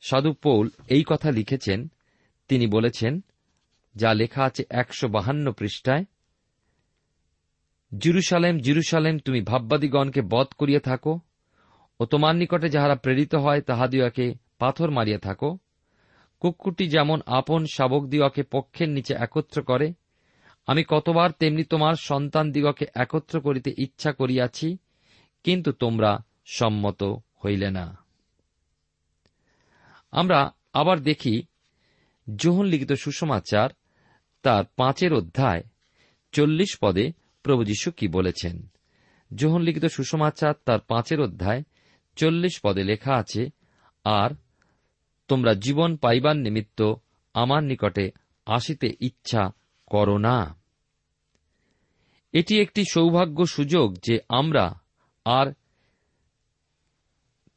সাধু 0.00 0.32
পৌল 0.32 0.70
এই 0.88 1.04
কথা 1.08 1.30
লিখেছেন। 1.30 1.88
তিনি 2.48 2.66
বলেছেন, 2.66 3.20
যা 3.96 4.14
লেখা 4.14 4.44
আছে 4.44 4.64
একশো 4.70 5.08
বাহান্ন 5.08 5.52
পৃষ্ঠায়, 5.52 6.04
জিরুসালেম 7.98 8.58
জিরুসালেম, 8.58 9.18
তুমি 9.18 9.40
ভাববাদীগণকে 9.40 10.22
বধ 10.22 10.46
করিয়া 10.46 10.80
থাকো, 10.80 11.20
ও 12.00 12.04
তোমার 12.04 12.36
নিকটে 12.36 12.68
যাহারা 12.68 12.94
প্রেরিত 12.94 13.34
হয় 13.34 13.60
তাহাদিওকে 13.60 14.34
পাথর 14.58 14.90
মারিয়া 14.90 15.18
থাকো। 15.18 15.58
কুকুরটি 16.42 16.88
যেমন 16.88 17.20
আপন 17.26 17.66
শাবক 17.66 18.02
দিওয়াকে 18.06 18.42
পক্ষের 18.42 18.88
নিচে 18.88 19.14
একত্র 19.14 19.62
করে, 19.62 19.92
আমি 20.66 20.84
কতবার 20.88 21.30
তেমনি 21.30 21.64
তোমার 21.64 21.94
সন্তান 21.94 22.52
দিগকে 22.52 22.86
একত্র 22.94 23.40
করিতে 23.40 23.74
ইচ্ছা 23.78 24.12
করিয়াছি, 24.12 24.78
কিন্তু 25.44 25.72
তোমরা 25.72 26.10
সম্মত 26.46 27.00
হইলে 27.44 27.70
না। 27.70 27.96
আমরা 30.12 30.52
আবার 30.72 31.00
দেখি 31.00 31.42
যোহন 32.38 32.64
লিখিত 32.64 32.92
সুষমাচার 32.92 33.68
তার 34.42 34.64
পাঁচের 34.76 35.14
অধ্যায়, 35.14 35.62
চল্লিশ 36.32 36.78
পদে 36.80 37.12
প্রভু 37.42 37.64
যীশু 37.64 37.90
কি 37.90 38.08
বলেছেন? 38.08 38.66
যোহন 39.34 39.60
লিখিত 39.60 39.86
সুষমাচার 39.86 40.54
তার 40.64 40.80
পাঁচের 40.80 41.20
অধ্যায়, 41.20 41.62
চল্লিশ 42.16 42.60
পদে 42.62 42.82
লেখা 42.84 43.12
আছে, 43.14 43.50
আর 44.04 44.30
তোমরা 45.32 45.54
জীবন 45.54 45.96
পাইবার 45.96 46.36
নিমিত্ত 46.36 46.94
আমার 47.34 47.62
নিকটে 47.62 48.10
আসিতে 48.46 48.92
ইচ্ছা 49.00 49.52
করো 49.86 50.18
না। 50.18 50.58
এটি 52.32 52.60
একটি 52.60 52.84
সৌভাগ্য 52.90 53.46
সুযোগ 53.46 53.96
যে 53.96 54.20
আমরা 54.28 54.80
আর 55.24 55.54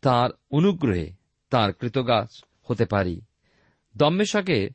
তার 0.01 0.29
অনুগ্রহে 0.51 1.11
তার 1.49 1.73
কৃতগাছ 1.73 2.43
হতে 2.63 2.85
পারি। 2.85 3.21
দম্মেশাকে 3.97 4.69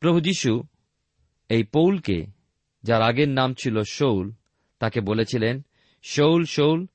প্রভু 0.00 0.20
যীশু, 0.20 0.62
এই 1.48 1.64
পৌলকে, 1.64 2.26
যার 2.82 3.02
আগের 3.02 3.28
নাম 3.28 3.54
ছিল 3.54 3.82
শৌল, 3.82 4.32
তাকে 4.78 5.00
বলেছিলেন, 5.00 5.62
শৌল 6.02 6.44
শৌল, 6.44 6.86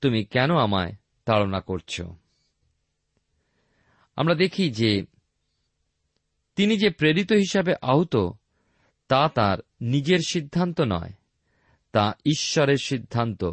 তুমি 0.00 0.24
কেন 0.24 0.56
আমায় 0.56 0.92
তাড়না 1.24 1.60
করছ? 1.60 2.02
আমরা 4.16 4.34
দেখি 4.34 4.70
যে 4.70 5.04
তিনি 6.56 6.76
যে 6.76 6.90
প্রেরিত 6.90 7.32
হিসাবে 7.32 7.74
আহত, 7.82 8.16
তা 9.08 9.28
তার 9.28 9.58
নিজের 9.80 10.18
সিদ্ধান্ত 10.28 10.80
নয়, 10.80 11.12
তা 11.92 12.14
ঈশ্বরের 12.26 12.76
সিদ্ধান্ত। 12.76 13.44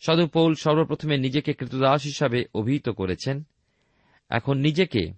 সাধু 0.00 0.26
পৌল 0.26 0.54
সর্বপ্রথমে 0.54 1.18
নিজেকে 1.18 1.52
কৃতদাস 1.52 2.02
হিসাবে 2.04 2.44
অভিহিত 2.54 2.88
করেছেন। 2.88 3.44
এখন 4.28 4.58
নিজেকে 4.58 5.12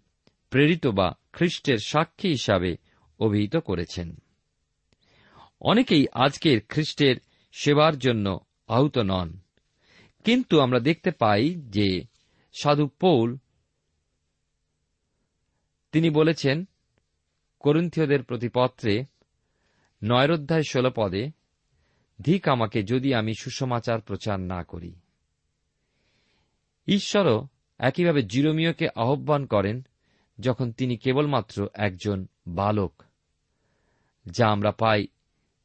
প্রেরিত 0.50 0.87
বা 0.87 1.14
খ্রিস্টের 1.33 1.79
সাক্ষী 1.79 2.29
হিসাবে 2.29 2.76
অভিহিত 3.19 3.57
করেছেন। 3.57 4.17
অনেকেই 5.61 6.07
আজকের 6.12 6.61
খ্রিস্টের 6.69 7.17
সেবার 7.52 7.99
জন্য 7.99 8.40
আহত 8.69 8.99
নন। 8.99 9.38
কিন্তু 10.25 10.61
আমরা 10.61 10.81
দেখতে 10.81 11.11
পাই 11.11 11.55
যে 11.55 12.02
সাধু 12.61 12.87
পৌল 12.87 13.38
তিনি 15.92 16.11
বলেছেন 16.11 16.64
করুন্থীয়দের 17.61 18.23
প্রতিপত্রে 18.23 19.04
নয়ের 20.04 20.32
অধ্যায় 20.32 20.62
ষোল 20.62 20.90
পদে 20.94 21.30
ধিক 22.23 22.49
আমাকে 22.49 22.82
যদি 22.82 23.14
আমি 23.14 23.35
সুসমাচার 23.40 24.00
প্রচার 24.00 24.40
না 24.40 24.64
করি। 24.64 24.94
ঈশ্বরও 26.87 27.49
একইভাবে 27.78 28.23
জিরোমিওকে 28.23 28.88
আহ্বান 28.94 29.47
করেন 29.47 29.87
যখন 30.40 30.73
তিনি 30.73 30.97
কেবলমাত্র 30.97 31.68
একজন 31.75 32.26
বালক, 32.47 33.02
যা 34.26 34.49
আমরা 34.49 34.70
পাই 34.70 35.06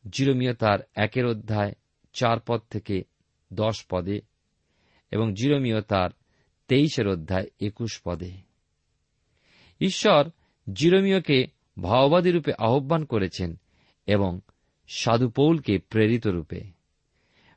জিরোমিও 0.10 0.54
তার 0.54 0.80
একের 0.96 1.26
অধ্যায় 1.26 1.74
চার 2.14 2.38
পদ 2.48 2.62
থেকে 2.70 3.04
দশ 3.54 3.86
পদে 3.90 4.22
এবং 5.12 5.34
জিরোমিও 5.34 5.82
তার 5.82 6.10
তেইশের 6.68 7.08
অধ্যায় 7.08 7.46
একুশ 7.60 8.02
পদে। 8.04 8.55
ঈশ্বর 9.80 10.30
জিরোমিওকে 10.74 11.48
ভাওবাদী 11.82 12.32
রূপে 12.32 12.54
আহ্বান 12.54 13.06
করেছেন 13.06 13.60
এবং 14.06 14.40
সাধু 14.88 15.30
পৌলকে 15.30 15.80
প্রেরিত 15.80 16.28
রূপে। 16.28 16.64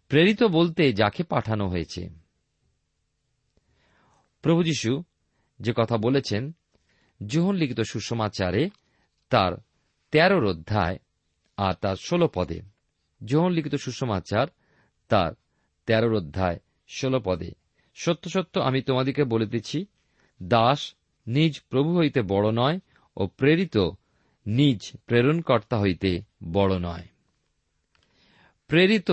প্রেরিত 0.09 0.43
বলতে 0.43 0.93
যাকে 0.93 1.23
পাঠানো 1.23 1.69
হয়েছে। 1.69 2.11
প্রভু 4.43 4.63
যীশু 4.63 5.03
যে 5.61 5.73
কথা 5.77 5.97
বলেছেন 5.97 6.53
জোহন 7.27 7.55
লিখিত 7.55 7.81
সুষমাচারে 7.81 8.71
তার 9.31 9.53
তেরোর 10.11 10.47
অধ্যায় 10.47 10.99
আর 11.57 11.75
তার 11.75 11.97
ষোল 11.97 12.29
পদে। 12.35 12.61
জোহন 13.25 13.53
লিখিত 13.53 13.75
সুষমাচার 13.75 14.47
তার 15.09 15.33
তেরোর 15.87 16.17
অধ্যায়, 16.17 16.59
ষোল 16.89 17.21
পদে। 17.25 17.51
সত্য 17.95 18.31
সত্য, 18.31 18.61
আমি 18.61 18.83
তোমাদিকে 18.83 19.25
বলিতেছি 19.25 19.87
দাস 20.43 20.95
নিজ 21.29 21.61
প্রভু 21.71 21.99
হইতে 21.99 22.23
বড় 22.23 22.53
নয় 22.53 22.81
ও 23.17 23.27
প্রেরিত 23.27 23.79
নিজ 24.47 24.93
প্রেরণকর্তা 25.07 25.81
হইতে 25.81 26.21
বড় 26.53 26.79
নয়। 26.79 27.07
প্রেরিত 28.69 29.11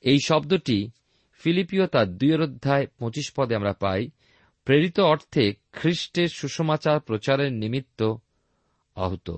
এই 0.00 0.18
শব্দটি 0.24 0.90
ফিলিপিও 1.32 1.86
তার 1.86 2.16
দুইয়ের 2.16 2.40
অধ্যায় 2.40 2.86
পঁচিশ 2.86 3.32
পদে 3.36 3.56
আমরা 3.56 3.72
পাই, 3.72 4.10
প্রেরিত 4.64 5.00
অর্থে 5.00 5.54
খ্রিস্টের 5.72 6.28
সুষমাচার 6.28 7.00
প্রচারের 7.00 7.52
নিমিত্ত 7.52 8.14
আহত। 8.94 9.30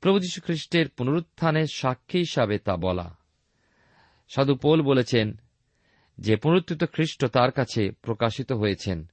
প্রভু 0.00 0.18
যীশু 0.18 0.40
খ্রিস্টের 0.40 0.88
পুনরুত্থানের 0.88 1.66
সাক্ষী 1.74 2.18
হিসাবে 2.18 2.58
তা 2.58 2.76
বলা। 2.76 3.16
সাধু 4.28 4.54
পোল 4.54 4.82
বলেছেন, 4.82 5.40
যে 6.18 6.36
পুনরুত্থিত 6.36 6.84
খ্রিস্ট 6.84 7.24
তার 7.24 7.50
কাছে 7.50 7.90
প্রকাশিত 7.90 8.52
হয়েছেন। 8.52 9.10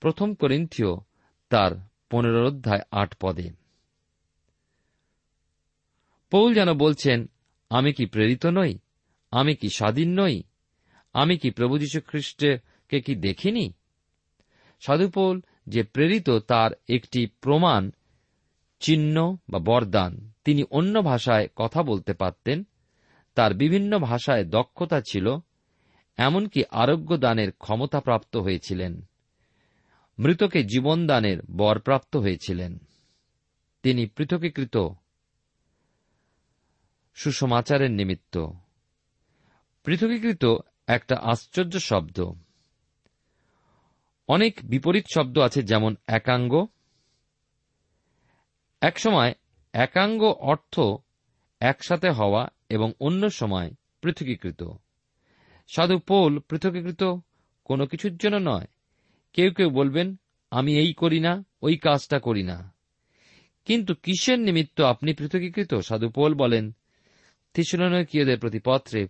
প্রথম 0.00 0.34
করিন্থীয় 0.34 1.07
তার 1.48 1.72
পনেরো 2.10 2.46
অধ্যায় 2.46 2.80
আট 2.90 3.14
পদে। 3.20 3.50
পৌল 6.30 6.54
যেন 6.54 6.74
বলছেন, 6.74 7.30
আমি 7.70 7.92
কি 7.92 8.06
প্রেরিত 8.06 8.46
নই? 8.46 8.78
আমি 9.30 9.54
কি 9.54 9.68
স্বাধীন 9.68 10.20
নই? 10.20 10.42
আমি 11.12 11.38
কি 11.38 11.50
প্রভু 11.50 11.78
খ্রিস্টকে 12.06 13.00
কি 13.00 13.14
দেখিনি? 13.14 13.72
সাধুপৌল 14.80 15.40
যে 15.66 15.82
প্রেরিত, 15.82 16.30
তার 16.30 16.70
একটি 16.88 17.26
প্রমাণ, 17.26 17.90
চিহ্ন 18.80 19.36
বা 19.50 19.58
বরদান। 19.58 20.32
তিনি 20.44 20.62
অন্য 20.70 21.02
ভাষায় 21.02 21.48
কথা 21.56 21.82
বলতে 21.82 22.12
পারতেন, 22.12 22.64
তার 23.34 23.54
বিভিন্ন 23.54 23.98
ভাষায় 23.98 24.44
দক্ষতা 24.44 25.00
ছিল, 25.00 25.36
এমনকি 26.16 26.64
আরোগ্য 26.70 27.16
দানের 27.16 27.52
ক্ষমতা 27.52 28.00
প্রাপ্ত 28.00 28.36
হয়েছিলেন। 28.36 29.08
মৃতকে 30.18 30.64
জীবনদানের 30.64 31.42
বরপ্রাপ্ত 31.56 32.16
হয়েছিলেন। 32.16 32.78
তিনি 33.82 34.06
পৃথকীকৃত 34.06 34.88
সুসমাচারের 37.14 37.90
নিমিত্ত। 37.90 38.46
পৃথকীকৃত 39.84 40.44
একটা 40.86 41.16
আশ্চর্য 41.22 41.78
শব্দ। 41.78 42.32
অনেক 44.28 44.60
বিপরীত 44.64 45.04
শব্দ 45.14 45.38
আছে, 45.38 45.62
যেমন 45.62 45.96
একাঙ্গ। 46.06 46.66
একসময় 48.80 49.34
একাঙ্গ 49.72 50.22
অর্থ 50.24 50.80
একসাথে 51.60 52.10
হওয়া 52.10 52.48
এবং 52.68 52.92
অন্য 53.00 53.30
সময় 53.30 53.74
পৃথকীকৃত। 54.02 54.62
সাধু 55.68 55.98
পোল 55.98 56.38
পৃথকীকৃত 56.38 57.02
কোনো 57.64 57.86
কিছুর 57.86 58.16
জন্য 58.16 58.36
নয়। 58.36 58.66
কেউ 59.32 59.50
কেউ 59.50 59.70
বলবেন, 59.70 60.16
আমি 60.50 60.78
এই 60.78 60.92
করি 60.92 61.20
না, 61.20 61.44
ওই 61.62 61.76
কাজটা 61.76 62.18
করি 62.18 62.42
না। 62.42 62.74
কিন্তু 63.64 63.94
কিসের 63.94 64.38
নিমিত্ত 64.38 64.80
আপনি 64.80 65.14
পৃথকীকৃত? 65.14 65.74
সাধুপোল 65.74 66.34
বলেন 66.34 66.72
থিসলনকীয়দের 67.54 68.38
প্রতি 68.38 68.60
পত্রে 68.64 69.08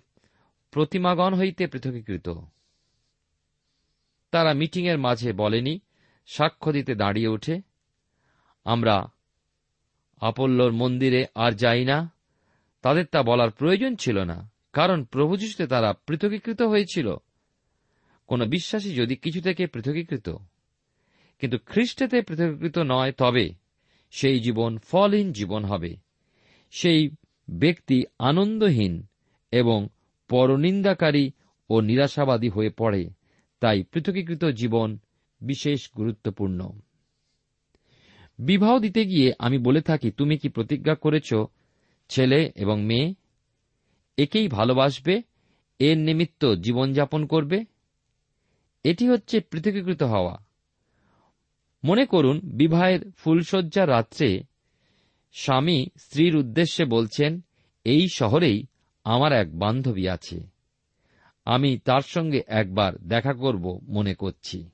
প্রতিমাগণ 0.70 1.35
হইতে 1.35 1.66
পৃথকীকৃত। 1.66 2.28
তারা 4.31 4.52
মিটিংয়ের 4.52 4.98
মাঝে 4.98 5.33
বলেনি, 5.33 5.81
সাক্ষ্য 6.26 6.72
দিতে 6.72 6.94
দাঁড়িয়ে 6.94 7.28
ওঠে, 7.28 7.61
আমরা 8.64 9.07
আপল্লর 10.20 10.72
মন্দিরে 10.72 11.26
আর 11.35 11.52
যাই 11.52 11.85
না। 11.85 12.12
তাদের 12.83 13.04
তা 13.07 13.22
বলার 13.22 13.50
প্রয়োজন 13.50 13.96
ছিল 13.96 14.18
না, 14.24 14.50
কারণ 14.72 15.04
প্রভু 15.04 15.37
যিশুতে 15.37 15.66
তারা 15.66 15.92
পৃথকীকৃত 16.07 16.62
হয়েছিল। 16.62 17.16
কোন 18.28 18.44
বিশ্বাসী 18.44 18.90
যদি 18.94 19.16
কিছু 19.16 19.40
থেকে 19.40 19.66
পৃথকীকৃত, 19.66 20.28
কিন্তু 21.38 21.58
খ্রিস্টেতে 21.66 22.22
পৃথকীকৃত 22.22 22.78
নয়, 22.78 23.12
তবে 23.12 23.50
সেই 24.10 24.40
জীবন 24.40 24.78
ফলহীন 24.78 25.32
জীবন 25.32 25.64
হবে। 25.64 25.96
সেই 26.70 27.10
ব্যক্তি 27.50 28.04
আনন্দহীন 28.18 29.06
এবং 29.52 29.88
পরনিন্দাকারী 30.28 31.30
ও 31.70 31.80
নিরাশাবাদী 31.80 32.48
হয়ে 32.48 32.70
পড়ে, 32.70 33.10
তাই 33.60 33.82
পৃথকীকৃত 33.82 34.44
জীবন 34.44 34.98
বিশেষ 35.40 35.90
গুরুত্বপূর্ণ। 35.96 36.70
বিবাহ 38.38 38.78
দিতে 38.78 39.04
গিয়ে 39.04 39.32
আমি 39.38 39.58
বলে 39.58 39.80
থাকি, 39.80 40.10
তুমি 40.10 40.38
কি 40.38 40.48
প্রতিজ্ঞা 40.48 40.94
করেছ, 40.94 41.34
ছেলে 42.08 42.52
এবং 42.56 42.84
মেয়ে? 42.84 43.14
একেই 44.18 44.48
ভালোবাসবে, 44.48 45.22
এর 45.78 45.98
নিমিত্ত 45.98 46.54
জীবনযাপন 46.54 47.26
করবে? 47.26 47.64
এটি 48.88 49.05
হচ্ছে 49.09 49.40
পৃথকীকৃত 49.40 50.03
হওয়া। 50.03 50.37
মনে 51.85 52.05
করুন, 52.07 52.40
বিবাহের 52.44 53.01
ফুলশয্যা 53.11 53.87
রাত্রে 53.87 54.29
স্বামী 55.33 55.79
স্ত্রীর 55.98 56.37
উদ্দেশ্যে 56.37 56.85
বলছেন, 56.85 57.40
এই 57.85 58.05
শহরেই 58.14 58.66
আমার 59.05 59.33
এক 59.33 59.59
বান্ধবী 59.59 60.07
আছে। 60.09 60.38
আমি 61.44 61.79
তার 61.79 62.01
সঙ্গে 62.01 62.40
একবার 62.46 62.92
দেখা 62.96 63.33
করব 63.33 63.81
মনে 63.88 64.14
করছি। 64.14 64.70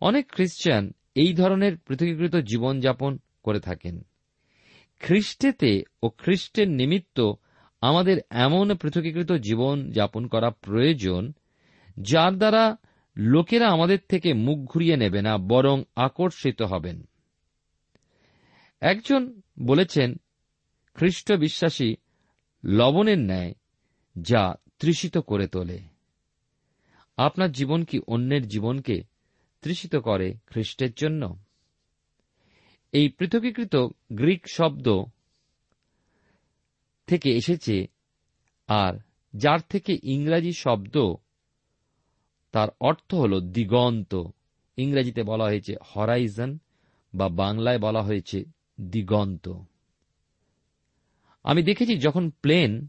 অনেক 0.00 0.32
খ্রিস্টান 0.32 0.92
এই 1.14 1.34
ধরনের 1.34 1.78
পৃথকীকৃত 1.78 2.36
জীবনযাপন 2.36 3.18
করে 3.42 3.60
থাকেন। 3.60 3.96
খ্রিস্টেতে 5.00 5.72
ও 6.02 6.08
খ্রিস্টের 6.08 6.68
নিমিত্ত 6.70 7.32
আমাদের 7.80 8.16
এমন 8.30 8.74
পৃথকীকৃত 8.74 9.32
জীবন 9.32 9.90
যাপন 9.90 10.26
করা 10.26 10.50
প্রয়োজন 10.50 11.32
যার 12.02 12.36
দ্বারা 12.36 12.76
লোকেরা 13.16 13.68
আমাদের 13.68 13.98
থেকে 14.08 14.32
মুখ 14.32 14.58
ঘুরিয়ে 14.58 14.96
নেবে 14.96 15.22
না, 15.22 15.38
বরং 15.38 15.82
আকর্ষিত 15.96 16.62
হবেন। 16.62 17.08
একজন 18.80 19.40
বলেছেন, 19.62 20.14
খ্রিস্ট 20.94 21.32
বিশ্বাসী 21.32 21.96
লবণের 22.64 23.18
ন্যায় 23.18 23.54
যা 24.20 24.54
তৃষিত 24.78 25.18
করে 25.18 25.46
তোলে। 25.48 25.78
আপনার 27.16 27.52
জীবন 27.52 27.84
কি 27.84 28.00
অন্যের 28.06 28.48
জীবনকে 28.48 29.02
তৃষিত 29.62 29.96
করে 29.96 30.34
খ্রিস্টের 30.46 30.92
জন্য? 30.92 31.36
এই 32.92 33.08
পৃথকীকৃত 33.08 33.76
গ্রিক 34.12 34.46
শব্দ 34.48 35.04
থেকে 37.06 37.30
এসেছে, 37.30 37.86
আর 38.68 38.94
যার 39.34 39.58
থেকে 39.68 39.98
ইংরাজি 40.02 40.52
শব্দ 40.52 41.14
তার 42.52 42.68
অর্থ 42.80 43.14
হল 43.14 43.40
দিগন্ত। 43.40 44.22
ইংরেজিতে 44.76 45.22
বলা 45.22 45.44
হয়েছে 45.44 45.72
হরাইজন 45.88 46.58
বা 47.14 47.28
বাংলায় 47.28 47.78
বলা 47.78 48.02
হয়েছে 48.02 48.44
দিগন্ত। 48.80 49.54
আমি 51.42 51.62
দেখেছি 51.62 51.98
যখন 51.98 52.30
প্লেন 52.30 52.88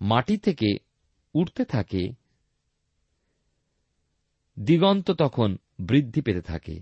মাটি 0.00 0.36
থেকে 0.36 0.78
উঠতে 1.34 1.64
থাকে, 1.64 2.12
দিগন্ত 4.58 5.10
তখন 5.10 5.58
বৃদ্ধি 5.80 6.20
পেতে 6.20 6.42
থাকে। 6.42 6.76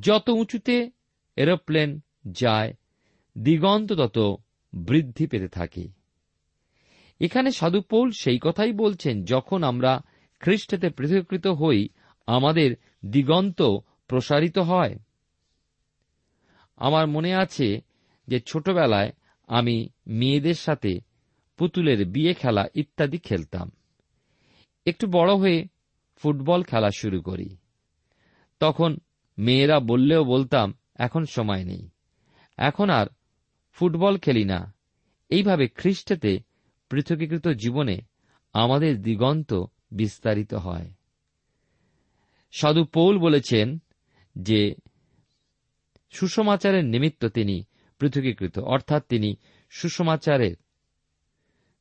যত 0.00 0.26
উঁচুতে 0.28 0.90
এরোপ্লেন 1.36 2.00
যায়, 2.30 2.74
দিগন্ত 3.38 3.92
তত 3.92 4.18
বৃদ্ধি 4.72 5.26
পেতে 5.26 5.48
থাকে। 5.48 5.88
এখানে 7.20 7.50
সাধুপৌল 7.50 8.10
সেই 8.10 8.38
কথাই 8.42 8.72
বলছেন, 8.72 9.24
যখন 9.24 9.62
আমরা 9.62 9.92
খ্রিস্টতে 10.40 10.90
পৃথকৃত 10.90 11.46
হই 11.46 11.88
আমাদের 12.26 12.76
দিগন্ত 13.04 13.62
প্রসারিত 14.08 14.58
হয়। 14.58 14.98
আমার 16.76 17.06
মনে 17.06 17.34
আছে 17.34 17.80
যে 18.28 18.40
ছোটবেলায় 18.40 19.12
আমি 19.46 19.88
মেয়েদের 20.06 20.54
সাথে 20.54 21.00
পুতুলের 21.56 22.06
বিয়ে 22.06 22.34
খেলা 22.34 22.66
ইত্যাদি 22.74 23.18
খেলতাম। 23.18 23.70
একটু 24.86 25.06
বড় 25.06 25.34
হয়ে 25.34 25.68
ফুটবল 26.16 26.62
খেলা 26.62 26.88
শুরু 26.90 27.22
করি। 27.22 27.56
তখন 28.60 28.98
মেয়েরা 29.38 29.80
বললেও 29.80 30.24
বলতাম, 30.24 30.74
এখন 30.96 31.24
সময় 31.24 31.64
নেই। 31.64 31.88
এখন 32.56 32.90
আর 32.90 33.06
ফুটবল 33.72 34.18
খেলি 34.18 34.44
না। 34.44 34.74
এইভাবে 35.28 35.68
খ্রিস্টেতে 35.68 36.40
পৃথকীকৃত 36.88 37.48
জীবনে 37.48 38.00
আমাদের 38.52 39.02
দিগন্ত 39.02 39.64
বিস্তারিত 39.90 40.54
হয়। 40.54 40.90
সাধু 42.52 42.84
পৌল 42.84 43.18
বলেছেন 43.18 43.78
যে 44.38 44.74
সুসমাচারের 46.10 46.84
নিমিত্ত 46.84 47.24
তিনি 47.24 47.64
পৃথকীকৃত, 47.98 48.58
অর্থাৎ 48.58 49.06
তিনি 49.08 49.36
সুসমাচারের 49.70 50.56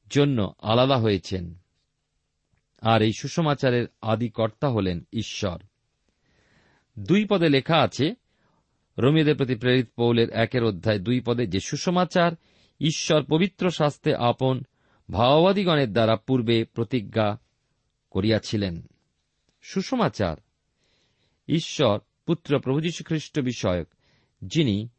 জন্য 0.10 0.54
আলাদা 0.62 0.98
হয়েছেন। 0.98 1.56
আর 2.82 3.02
এই 3.02 3.12
সুসমাচারের 3.20 3.88
আদিকর্তা 4.02 4.70
হলেন 4.70 5.08
ঈশ্বর। 5.14 5.60
দুই 7.00 7.26
পদে 7.26 7.50
লেখা 7.50 7.78
আছে 7.78 8.16
রমিদের 8.98 9.36
প্রতি 9.36 9.56
প্রেরিত 9.56 9.90
পৌলের 9.96 10.30
একের 10.30 10.64
অধ্যায় 10.64 11.00
দুই 11.00 11.22
পদে 11.22 11.48
যে 11.48 11.60
সুসমাচার 11.60 12.32
ঈশ্বর 12.80 13.24
পবিত্র 13.24 13.70
শাস্তে 13.70 14.16
আপন 14.16 14.64
ভাওবাদীগণের 15.12 15.94
দ্বারা 15.94 16.16
পূর্বে 16.16 16.66
প্রতিজ্ঞা 16.66 17.38
করিয়াছিলেন। 18.12 18.82
সুসমাচার 19.62 20.38
ঈশ্বর 21.48 22.00
পুত্র 22.26 22.60
প্রভু 22.60 22.82
যীশুখ্রিস্ট 22.82 23.40
বিষয়ক, 23.40 23.88
যিনি 24.42 24.90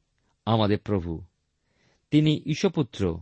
আমাদের 0.45 0.79
প্রভু। 0.79 1.25
তিনি 2.11 2.43
ঈশ্বপুত্র 2.47 3.21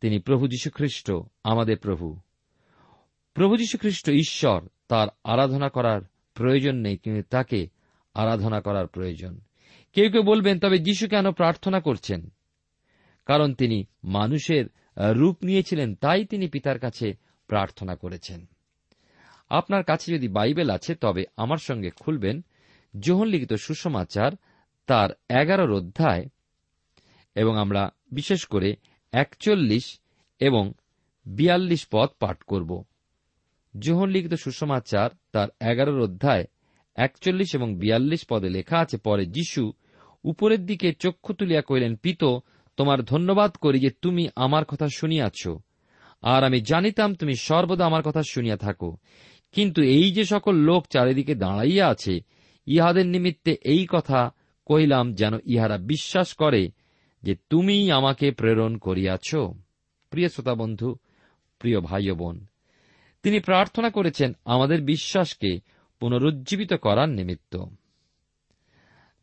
তিনি 0.00 0.18
প্রভু 0.18 0.48
যীশুখ্রিস্ট 0.48 1.12
আমাদের 1.44 1.78
প্রভু। 1.78 2.18
প্রভু 3.34 3.56
যীশুখ্রিস্ট 3.56 4.10
ঈশ্বর, 4.10 4.68
তার 4.88 5.08
আরাধনা 5.24 5.68
করার 5.68 6.02
প্রয়োজন 6.34 6.76
নেই 6.76 6.96
কিন্তু 6.96 7.22
তাকে 7.22 7.68
আরাধনা 8.14 8.60
করার 8.60 8.86
প্রয়োজন। 8.86 9.40
কেউ 9.92 10.10
কেউ 10.10 10.22
বলবেন, 10.22 10.58
তবে 10.58 10.78
যীশু 10.78 11.08
কেন 11.08 11.32
প্রার্থনা 11.32 11.80
করছেন? 11.80 12.30
কারণ 13.26 13.54
তিনি 13.54 13.84
মানুষের 14.04 14.64
রূপ 14.96 15.44
নিয়েছিলেন, 15.44 15.94
তাই 15.94 16.24
তিনি 16.24 16.48
পিতার 16.48 16.78
কাছে 16.78 17.12
প্রার্থনা 17.46 17.96
করেছেন। 17.96 18.46
আপনার 19.48 19.84
কাছে 19.84 20.12
যদি 20.12 20.28
বাইবেল 20.28 20.70
আছে, 20.70 20.94
তবে 20.94 21.24
আমার 21.36 21.56
সঙ্গে 21.56 21.90
খুলবেন 21.90 22.44
যোহন 23.00 23.26
লিখিত 23.26 23.52
সুসমাচার 23.52 24.32
তার 24.86 25.10
এগারোর 25.28 25.72
অধ্যায় 25.72 26.28
এবং 27.34 27.56
আমরা 27.56 27.90
বিশেষ 28.12 28.46
করে 28.46 28.76
একচল্লিশ 29.12 30.00
এবং 30.38 30.72
বিয়াল্লিশ 31.26 31.86
পদ 31.90 32.08
পাঠ 32.18 32.42
করব। 32.42 32.84
যোহন 33.78 34.08
লিখিত 34.08 34.34
সুসমাচার 34.34 35.10
তার 35.32 35.48
এগারোর 35.60 36.00
অধ্যায় 36.00 36.44
একচল্লিশ 36.96 37.54
এবং 37.54 37.78
বিয়াল্লিশ 37.78 38.26
পদে 38.26 38.48
লেখা 38.48 38.78
আছে, 38.78 38.98
পরে 38.98 39.26
যিশু 39.26 39.72
উপরের 40.24 40.66
দিকে 40.66 40.92
চক্ষু 40.92 41.34
তুলিয়া 41.34 41.62
কহিলেন, 41.62 41.96
পিত, 41.96 42.24
তোমার 42.76 43.02
ধন্যবাদ 43.02 43.56
করি 43.56 43.80
যে 43.80 43.90
তুমি 43.90 44.28
আমার 44.36 44.64
কথা 44.64 44.88
শুনিয়াছ। 44.96 45.48
আর 46.24 46.40
আমি 46.44 46.58
জানিতাম 46.60 47.14
তুমি 47.14 47.34
সর্বদা 47.36 47.84
আমার 47.86 48.02
কথা 48.02 48.22
শুনিয়া 48.30 48.56
থাকো। 48.56 48.90
কিন্তু 49.54 49.80
এই 49.82 50.12
যে 50.12 50.24
সকল 50.24 50.54
লোক 50.54 50.82
চারিদিকে 50.86 51.34
দাঁড়াইয়া 51.34 51.84
আছে, 51.88 52.14
ইহাদের 52.66 53.06
নিমিত্তে 53.06 53.52
এই 53.64 53.86
কথা 53.90 54.20
কহিলাম 54.66 55.14
যেন 55.14 55.34
ইহারা 55.46 55.76
বিশ্বাস 55.78 56.28
করে 56.34 56.62
যে 57.22 57.32
তুমি 57.50 57.76
আমাকে 57.92 58.26
প্রেরণ 58.30 58.72
করিয়াছ। 58.76 59.28
প্রিয় 60.12 60.28
শ্রোতা 60.28 60.54
বন্ধু, 60.54 60.88
প্রিয় 61.58 61.78
ভাই 61.80 62.10
বোন, 62.10 62.36
তিনি 63.22 63.38
প্রার্থনা 63.40 63.88
করেছেন 63.90 64.30
আমাদের 64.44 64.78
বিশ্বাসকে 64.82 65.60
পুনরুজ্জীবিত 66.00 66.72
করার 66.74 67.08
নিমিত্ত। 67.08 67.54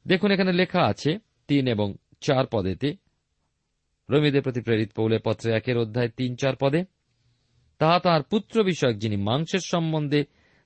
দেখুন 0.06 0.30
এখানে 0.32 0.52
লেখা 0.54 0.82
আছে 0.82 1.12
তিন 1.48 1.64
এবং 1.68 1.88
চার 2.22 2.46
পদেতে 2.52 2.90
রমিদের 4.12 4.42
প্রতি 4.42 4.62
প্রেরিত 4.62 4.92
পৌলের 4.96 5.20
পত্রে 5.26 5.54
একের 5.54 5.78
অধ্যায় 5.78 6.10
তিন 6.10 6.36
চার 6.36 6.56
পদে, 6.56 6.86
তাহা 7.78 8.00
তাহার 8.00 8.24
পুত্র 8.24 8.64
বিষয়ক 8.64 8.98
যিনি 8.98 9.16
মাংসের 9.16 9.60
সম্বন্ধে 9.60 10.24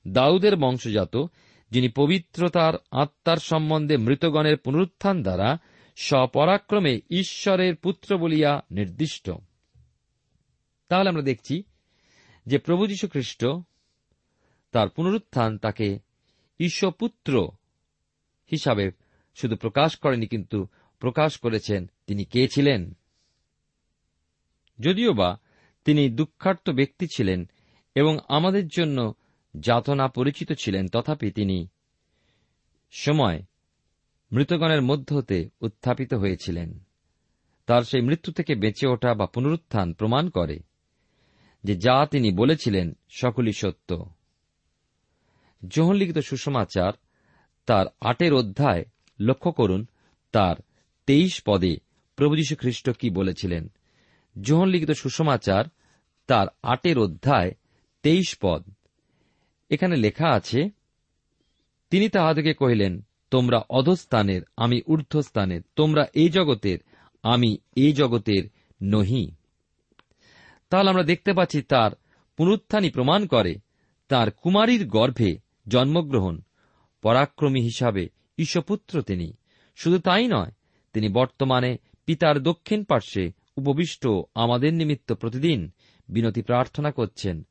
দাউদের 0.07 0.55
বংশজাত, 0.55 1.17
যিনি 1.71 1.89
পবিত্রতার 1.89 2.73
আত্মার 2.91 3.37
সম্বন্ধে 3.37 3.97
মৃতগণের 3.97 4.57
পুনরুত্থান 4.57 5.21
দ্বারা 5.21 5.57
স্বপরাক্রমে 5.95 6.99
ঈশ্বরের 7.09 7.75
পুত্র 7.75 8.17
বলিয়া 8.17 8.61
নির্দিষ্ট। 8.71 9.31
তাহলে 10.89 11.09
আমরা 11.09 11.21
দেখছি 11.21 11.63
যে 12.45 12.57
প্রভু 12.57 12.87
যীশু 12.87 13.07
খ্রিস্ট 13.07 13.45
তার 14.71 14.89
পুনরুত্থান 14.89 15.57
তাকে 15.57 15.99
ঈশ্বপুত্র 16.59 17.51
হিসাবে 18.51 18.91
শুধু 19.35 19.55
প্রকাশ 19.55 19.97
করেনি, 19.97 20.27
কিন্তু 20.27 20.67
প্রকাশ 20.99 21.37
করেছেন 21.37 21.89
তিনি 22.07 22.25
কে 22.25 22.47
ছিলেন? 22.47 22.93
যদিও 24.79 25.13
বা 25.13 25.37
তিনি 25.85 26.09
দুঃখার্ত 26.09 26.69
ব্যক্তি 26.69 27.07
ছিলেন 27.15 27.49
এবং 27.95 28.17
আমাদের 28.27 28.67
জন্য 28.67 29.13
যাতনা 29.59 30.07
পরিচিত 30.07 30.53
ছিলেন, 30.53 30.87
তথাপি 30.87 31.31
তিনি 31.31 31.67
সময় 32.91 33.43
মৃতগণের 34.31 34.81
মধ্য 34.81 35.13
হতে 35.13 35.49
উত্থাপিত 35.61 36.13
হয়েছিলেন। 36.13 36.79
তার 37.65 37.81
সেই 37.81 38.01
মৃত্যু 38.01 38.31
থেকে 38.31 38.55
বেঁচে 38.55 38.87
ওঠা 38.87 39.13
বা 39.13 39.25
পুনরুত্থান 39.25 39.93
প্রমাণ 39.93 40.29
করে 40.29 40.59
যে 41.63 41.75
যা 41.75 42.05
তিনি 42.05 42.31
বলেছিলেন 42.31 42.97
সকলই 43.09 43.53
সত্য। 43.53 44.09
লিখিত 45.93 46.17
সুসমাচার 46.17 46.93
তার 47.65 47.85
আটের 48.01 48.33
অধ্যায় 48.33 48.85
লক্ষ্য 49.19 49.51
করুন, 49.51 49.85
তার 50.31 50.55
তেইশ 51.05 51.41
পদে 51.45 51.77
প্রভু 52.15 52.35
যীশু 52.35 52.55
খ্রিস্ট 52.55 52.89
কি 52.89 53.09
বলেছিলেন? 53.09 53.71
লিখিত 54.65 54.91
সুসমাচার 54.91 55.65
তার 56.27 56.47
আটের 56.63 56.99
অধ্যায় 56.99 57.51
তেইশ 58.03 58.37
পদ। 58.41 58.69
এখানে 59.69 59.95
লেখা 59.95 60.29
আছে, 60.29 60.69
তিনি 61.89 62.09
তাহাদেরকে 62.09 62.53
কহিলেন, 62.53 63.05
তোমরা 63.31 63.61
অধস্থানের, 63.69 64.41
আমি 64.57 64.81
ঊর্ধ্বস্থানের, 64.87 65.61
তোমরা 65.75 66.05
এই 66.13 66.29
জগতের, 66.29 66.77
আমি 67.23 67.57
এই 67.75 67.93
জগতের 67.93 68.43
নহি। 68.83 69.31
তাহলে 70.69 70.89
আমরা 70.89 71.03
দেখতে 71.03 71.33
পাচ্ছি 71.33 71.61
তার 71.61 71.91
পুনরুত্থানই 72.37 72.89
প্রমাণ 72.89 73.25
করে 73.27 73.55
তার 74.07 74.31
কুমারীর 74.31 74.87
গর্ভে 74.87 75.37
জন্মগ্রহণ 75.67 76.41
পরাক্রমী 77.01 77.61
হিসাবে 77.61 78.09
ঈশ্বপুত্র 78.37 79.01
তিনি। 79.01 79.37
শুধু 79.75 79.99
তাই 79.99 80.27
নয়, 80.27 80.51
তিনি 80.93 81.09
বর্তমানে 81.09 81.77
পিতার 82.05 82.43
দক্ষিণ 82.43 82.83
পার্শ্বে 82.83 83.31
উপবিষ্ট 83.57 84.07
আমাদের 84.35 84.73
নিমিত্ত 84.73 85.11
প্রতিদিন 85.13 85.71
বিনতি 86.09 86.41
প্রার্থনা 86.41 86.91
করছেন। 86.91 87.43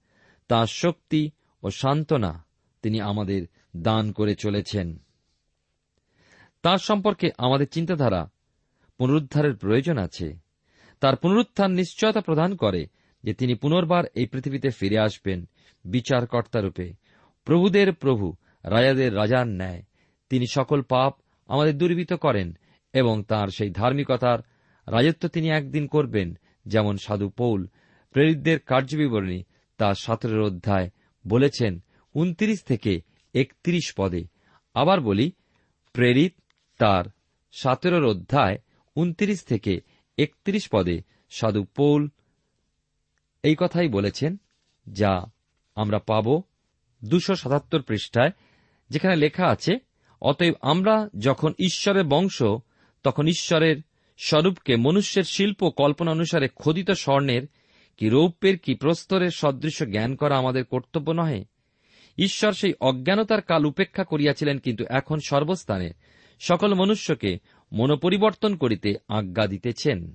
তাঁর 0.48 0.66
শক্তি 0.66 1.30
ও 1.62 1.70
সান্ত্বনা 1.70 2.46
তিনি 2.82 3.00
আমাদের 3.00 3.46
দান 3.76 4.12
করে 4.12 4.34
চলেছেন। 4.34 4.98
তার 6.62 6.78
সম্পর্কে 6.78 7.30
আমাদের 7.38 7.68
চিন্তাধারা 7.68 8.30
পুনরুদ্ধারের 8.98 9.56
প্রয়োজন 9.56 9.98
আছে। 9.98 10.36
তার 11.00 11.16
পুনরুত্থান 11.16 11.72
নিশ্চয়তা 11.72 12.20
প্রদান 12.20 12.56
করে 12.56 12.86
যে 13.22 13.34
তিনি 13.34 13.54
পুনর্বার 13.54 14.04
এই 14.14 14.26
পৃথিবীতে 14.26 14.70
ফিরে 14.70 14.98
আসবেন 14.98 15.48
বিচারকর্তারূপে 15.84 16.94
প্রভুদের 17.44 17.92
প্রভু, 17.92 18.34
রাজাদের 18.64 19.16
রাজার 19.16 19.46
ন্যায়। 19.46 19.82
তিনি 20.28 20.44
সকল 20.50 20.82
পাপ 20.82 21.16
আমাদের 21.46 21.78
দুর্বৃত 21.78 22.12
করেন 22.12 22.58
এবং 22.92 23.24
তার 23.24 23.48
সেই 23.48 23.70
ধার্মিকতার 23.70 24.38
রাজত্ব 24.86 25.28
তিনি 25.28 25.48
একদিন 25.48 25.86
করবেন, 25.86 26.38
যেমন 26.66 26.96
সাধু 26.96 27.28
পৌল। 27.28 27.66
প্রেরিতদের 28.10 28.60
কার্যবিবরণী 28.60 29.42
তার 29.76 29.94
সতেরোর 29.94 30.42
অধ্যায় 30.42 30.90
বলেছেন, 31.28 31.82
উনত্রিশ 32.14 32.62
থেকে 32.62 33.00
একত্রিশ 33.34 33.94
পদে। 33.96 34.24
আবার 34.74 35.00
বলি, 35.00 35.32
প্রেরিত 35.92 36.34
তার 36.78 37.04
সতেরোর 37.52 38.04
অধ্যায় 38.04 38.58
উনত্রিশ 38.96 39.42
থেকে 39.42 39.80
একত্রিশ 40.18 40.68
পদে 40.72 41.00
সাধু 41.30 41.64
পৌল 41.64 42.08
এই 43.42 43.56
কথাই 43.58 43.88
বলেছেন, 43.88 44.36
যা 44.88 45.24
আমরা 45.74 45.98
পাব 45.98 46.42
দুশো 47.04 47.34
সাতাত্তর 47.34 47.82
পৃষ্ঠায়, 47.82 48.30
যেখানে 48.90 49.16
লেখা 49.16 49.46
আছে, 49.46 49.72
অতএব 50.22 50.54
আমরা 50.60 51.08
যখন 51.18 51.52
ঈশ্বরের 51.58 52.04
বংশ, 52.04 52.42
তখন 53.02 53.26
ঈশ্বরের 53.26 53.76
স্বরূপকে 54.16 54.76
মনুষ্যের 54.76 55.24
শিল্প 55.24 55.70
কল্পনা 55.70 56.10
অনুসারে 56.10 56.48
খোদিত 56.48 56.90
স্বর্ণের 56.90 57.42
কি 57.96 58.08
রৌপ্যের 58.08 58.58
কি 58.58 58.74
প্রস্তরের 58.74 59.30
সদৃশ্য 59.30 59.90
জ্ঞান 59.90 60.16
করা 60.16 60.38
আমাদের 60.38 60.64
কর্তব্য 60.64 61.12
নহে? 61.12 61.44
ঈশ্বর 62.18 62.52
সেই 62.52 62.74
অজ্ঞানতার 62.80 63.42
কাল 63.42 63.66
উপেক্ষা 63.66 64.04
করিয়াছিলেন 64.04 64.58
কিন্তু 64.58 64.84
এখন 64.88 65.18
সর্বস্থানে 65.26 65.92
সকল 66.40 66.74
মনুষ্যকে 66.74 67.38
মনোপরিবর্তন 67.72 68.56
করিতে 68.56 68.94
আজ্ঞা 69.08 69.46
দিতেছেন। 69.46 70.14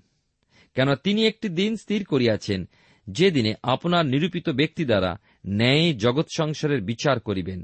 কেন 0.75 0.95
তিনি 0.95 1.27
একটি 1.27 1.49
দিন 1.49 1.75
স্থির 1.75 2.05
করিয়াছেন, 2.05 2.69
যে 3.09 3.31
দিনে 3.31 3.53
আপনার 3.63 4.05
নিরূপিত 4.05 4.49
ব্যক্তি 4.49 4.85
দ্বারা 4.85 5.19
ন্যায় 5.47 5.93
জগৎ 5.93 6.25
সংসারের 6.35 6.81
বিচার 6.81 7.19
করিবেন। 7.19 7.63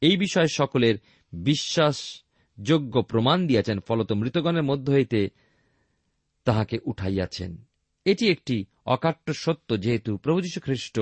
এই 0.00 0.16
বিষয়ে 0.16 0.48
সকলের 0.52 0.94
বিশ্বাসযোগ্য 1.32 3.02
প্রমাণ 3.02 3.46
দিয়াছেন, 3.46 3.78
ফলত 3.88 4.12
মৃতগণের 4.12 4.62
মধ্য 4.62 4.92
হইতে 4.92 5.28
তাহাকে 6.44 6.78
উঠাইয়াছেন। 6.84 7.64
এটি 8.04 8.30
একটি 8.30 8.64
অকাট্য 8.86 9.34
সত্য, 9.34 9.80
যেহেতু 9.80 10.16
প্রভু 10.16 10.40
যীশু 10.40 10.60
খ্রিস্ট 10.60 11.00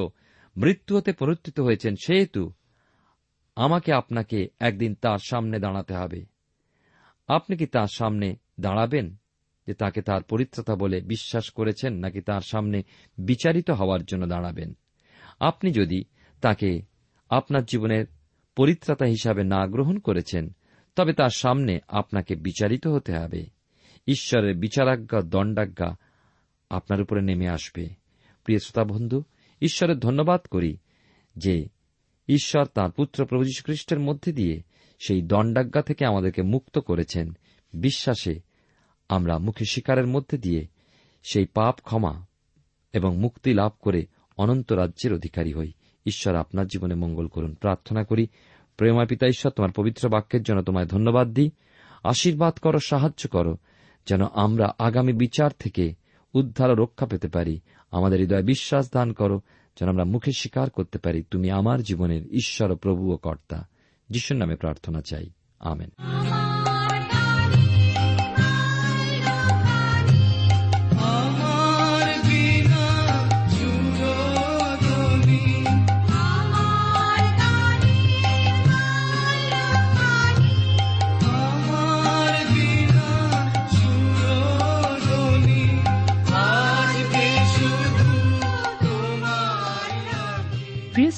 মৃত্যু 0.57 0.97
হতে 0.97 1.13
পুনরুত্থিত 1.13 1.61
হয়েছেন, 1.61 1.95
সেহেতু 2.05 2.53
আমাকে 3.57 3.93
আপনাকে 3.93 4.49
একদিন 4.61 4.95
তার 4.95 5.19
সামনে 5.19 5.59
দাঁড়াতে 5.59 5.95
হবে। 5.95 6.27
আপনি 7.29 7.57
কি 7.57 7.67
তার 7.67 7.87
সামনে 7.87 8.37
দাঁড়াবেন, 8.61 9.17
যে 9.67 9.75
তাকে 9.75 10.03
তার 10.03 10.23
পরিত্রতা 10.23 10.77
বলে 10.77 11.01
বিশ্বাস 11.01 11.51
করেছেন, 11.51 11.95
নাকি 11.95 12.21
তার 12.21 12.41
সামনে 12.41 12.83
বিচারিত 13.19 13.71
হওয়ার 13.71 14.05
জন্য 14.05 14.27
দাঁড়াবেন? 14.27 14.77
আপনি 15.41 15.73
যদি 15.73 16.05
তাকে 16.41 16.83
আপনার 17.31 17.65
জীবনের 17.65 18.07
পরিত্রাতা 18.57 19.05
হিসাবে 19.05 19.45
না 19.45 19.67
গ্রহণ 19.67 19.99
করেছেন, 19.99 20.57
তবে 20.97 21.13
তার 21.13 21.31
সামনে 21.31 21.81
আপনাকে 21.89 22.35
বিচারিত 22.35 22.87
হতে 22.87 23.19
হবে। 23.19 23.60
ঈশ্বরের 24.11 24.57
বিচারাজ্ঞা, 24.57 25.21
দণ্ডাজ্ঞা 25.21 25.97
আপনার 26.71 27.03
উপরে 27.03 27.23
নেমে 27.23 27.49
আসবে। 27.49 27.89
প্রিয় 28.45 28.59
শ্রোতা 28.59 28.95
বন্ধু, 28.95 29.23
ঈশ্বরের 29.63 29.99
ধন্যবাদ 29.99 30.41
করি 30.51 30.77
যে 31.37 31.69
ঈশ্বর 32.29 32.65
তাঁর 32.65 32.91
পুত্র 32.91 33.27
প্রভু 33.27 33.45
খ্রিস্টের 33.65 34.01
মধ্যে 34.01 34.33
দিয়ে 34.33 34.63
সেই 35.07 35.23
দণ্ডাজ্ঞা 35.23 35.83
থেকে 35.83 36.07
আমাদেরকে 36.07 36.43
মুক্ত 36.43 36.79
করেছেন। 36.79 37.37
বিশ্বাসে 37.73 38.41
আমরা 39.09 39.39
মুখে 39.39 39.65
শিকারের 39.65 40.07
মধ্যে 40.07 40.39
দিয়ে 40.39 40.67
সেই 41.31 41.47
পাপ 41.47 41.81
ক্ষমা 41.83 42.27
এবং 42.93 43.19
মুক্তি 43.19 43.55
লাভ 43.55 43.73
করে 43.81 44.07
অনন্ত 44.37 44.73
রাজ্যের 44.73 45.15
অধিকারী 45.15 45.53
হই। 45.53 45.73
ঈশ্বর 46.07 46.35
আপনার 46.35 46.67
জীবনে 46.67 46.95
মঙ্গল 46.95 47.27
করুন। 47.27 47.55
প্রার্থনা 47.55 48.05
করি 48.05 48.27
প্রেমা 48.77 49.05
পিতা 49.05 49.27
ঈশ্বর, 49.27 49.53
তোমার 49.53 49.73
পবিত্র 49.73 50.09
বাক্যের 50.09 50.43
জন্য 50.43 50.63
তোমায় 50.63 50.87
ধন্যবাদ 50.87 51.29
দিই। 51.29 51.51
আশীর্বাদ 52.05 52.59
করো, 52.59 52.79
সাহায্য 52.79 53.29
করো 53.29 53.57
যেন 54.07 54.21
আমরা 54.23 54.75
আগামী 54.79 55.13
বিচার 55.13 55.51
থেকে 55.59 55.95
উদ্ধার 56.35 56.79
রক্ষা 56.79 57.07
পেতে 57.07 57.29
পারি। 57.29 57.61
আমাদের 57.91 58.21
হৃদয়ে 58.21 58.43
বিশ্বাস 58.43 58.93
দান 58.93 59.13
করো, 59.13 59.41
যেন 59.81 59.89
আমরা 59.89 60.05
মুখে 60.05 60.33
স্বীকার 60.33 60.71
করতে 60.71 60.99
পারি, 60.99 61.23
তুমি 61.31 61.51
আমার 61.51 61.83
জীবনের 61.83 62.27
ঈশ্বর 62.27 62.71
ও 62.71 62.77
প্রভু 62.77 63.13
ও 63.13 63.17
কর্তা। 63.17 63.67
যিশুর 64.11 64.37
নামে 64.37 64.57
প্রার্থনা 64.57 65.01
চাই। 65.01 65.31
আমেন। 65.61 65.91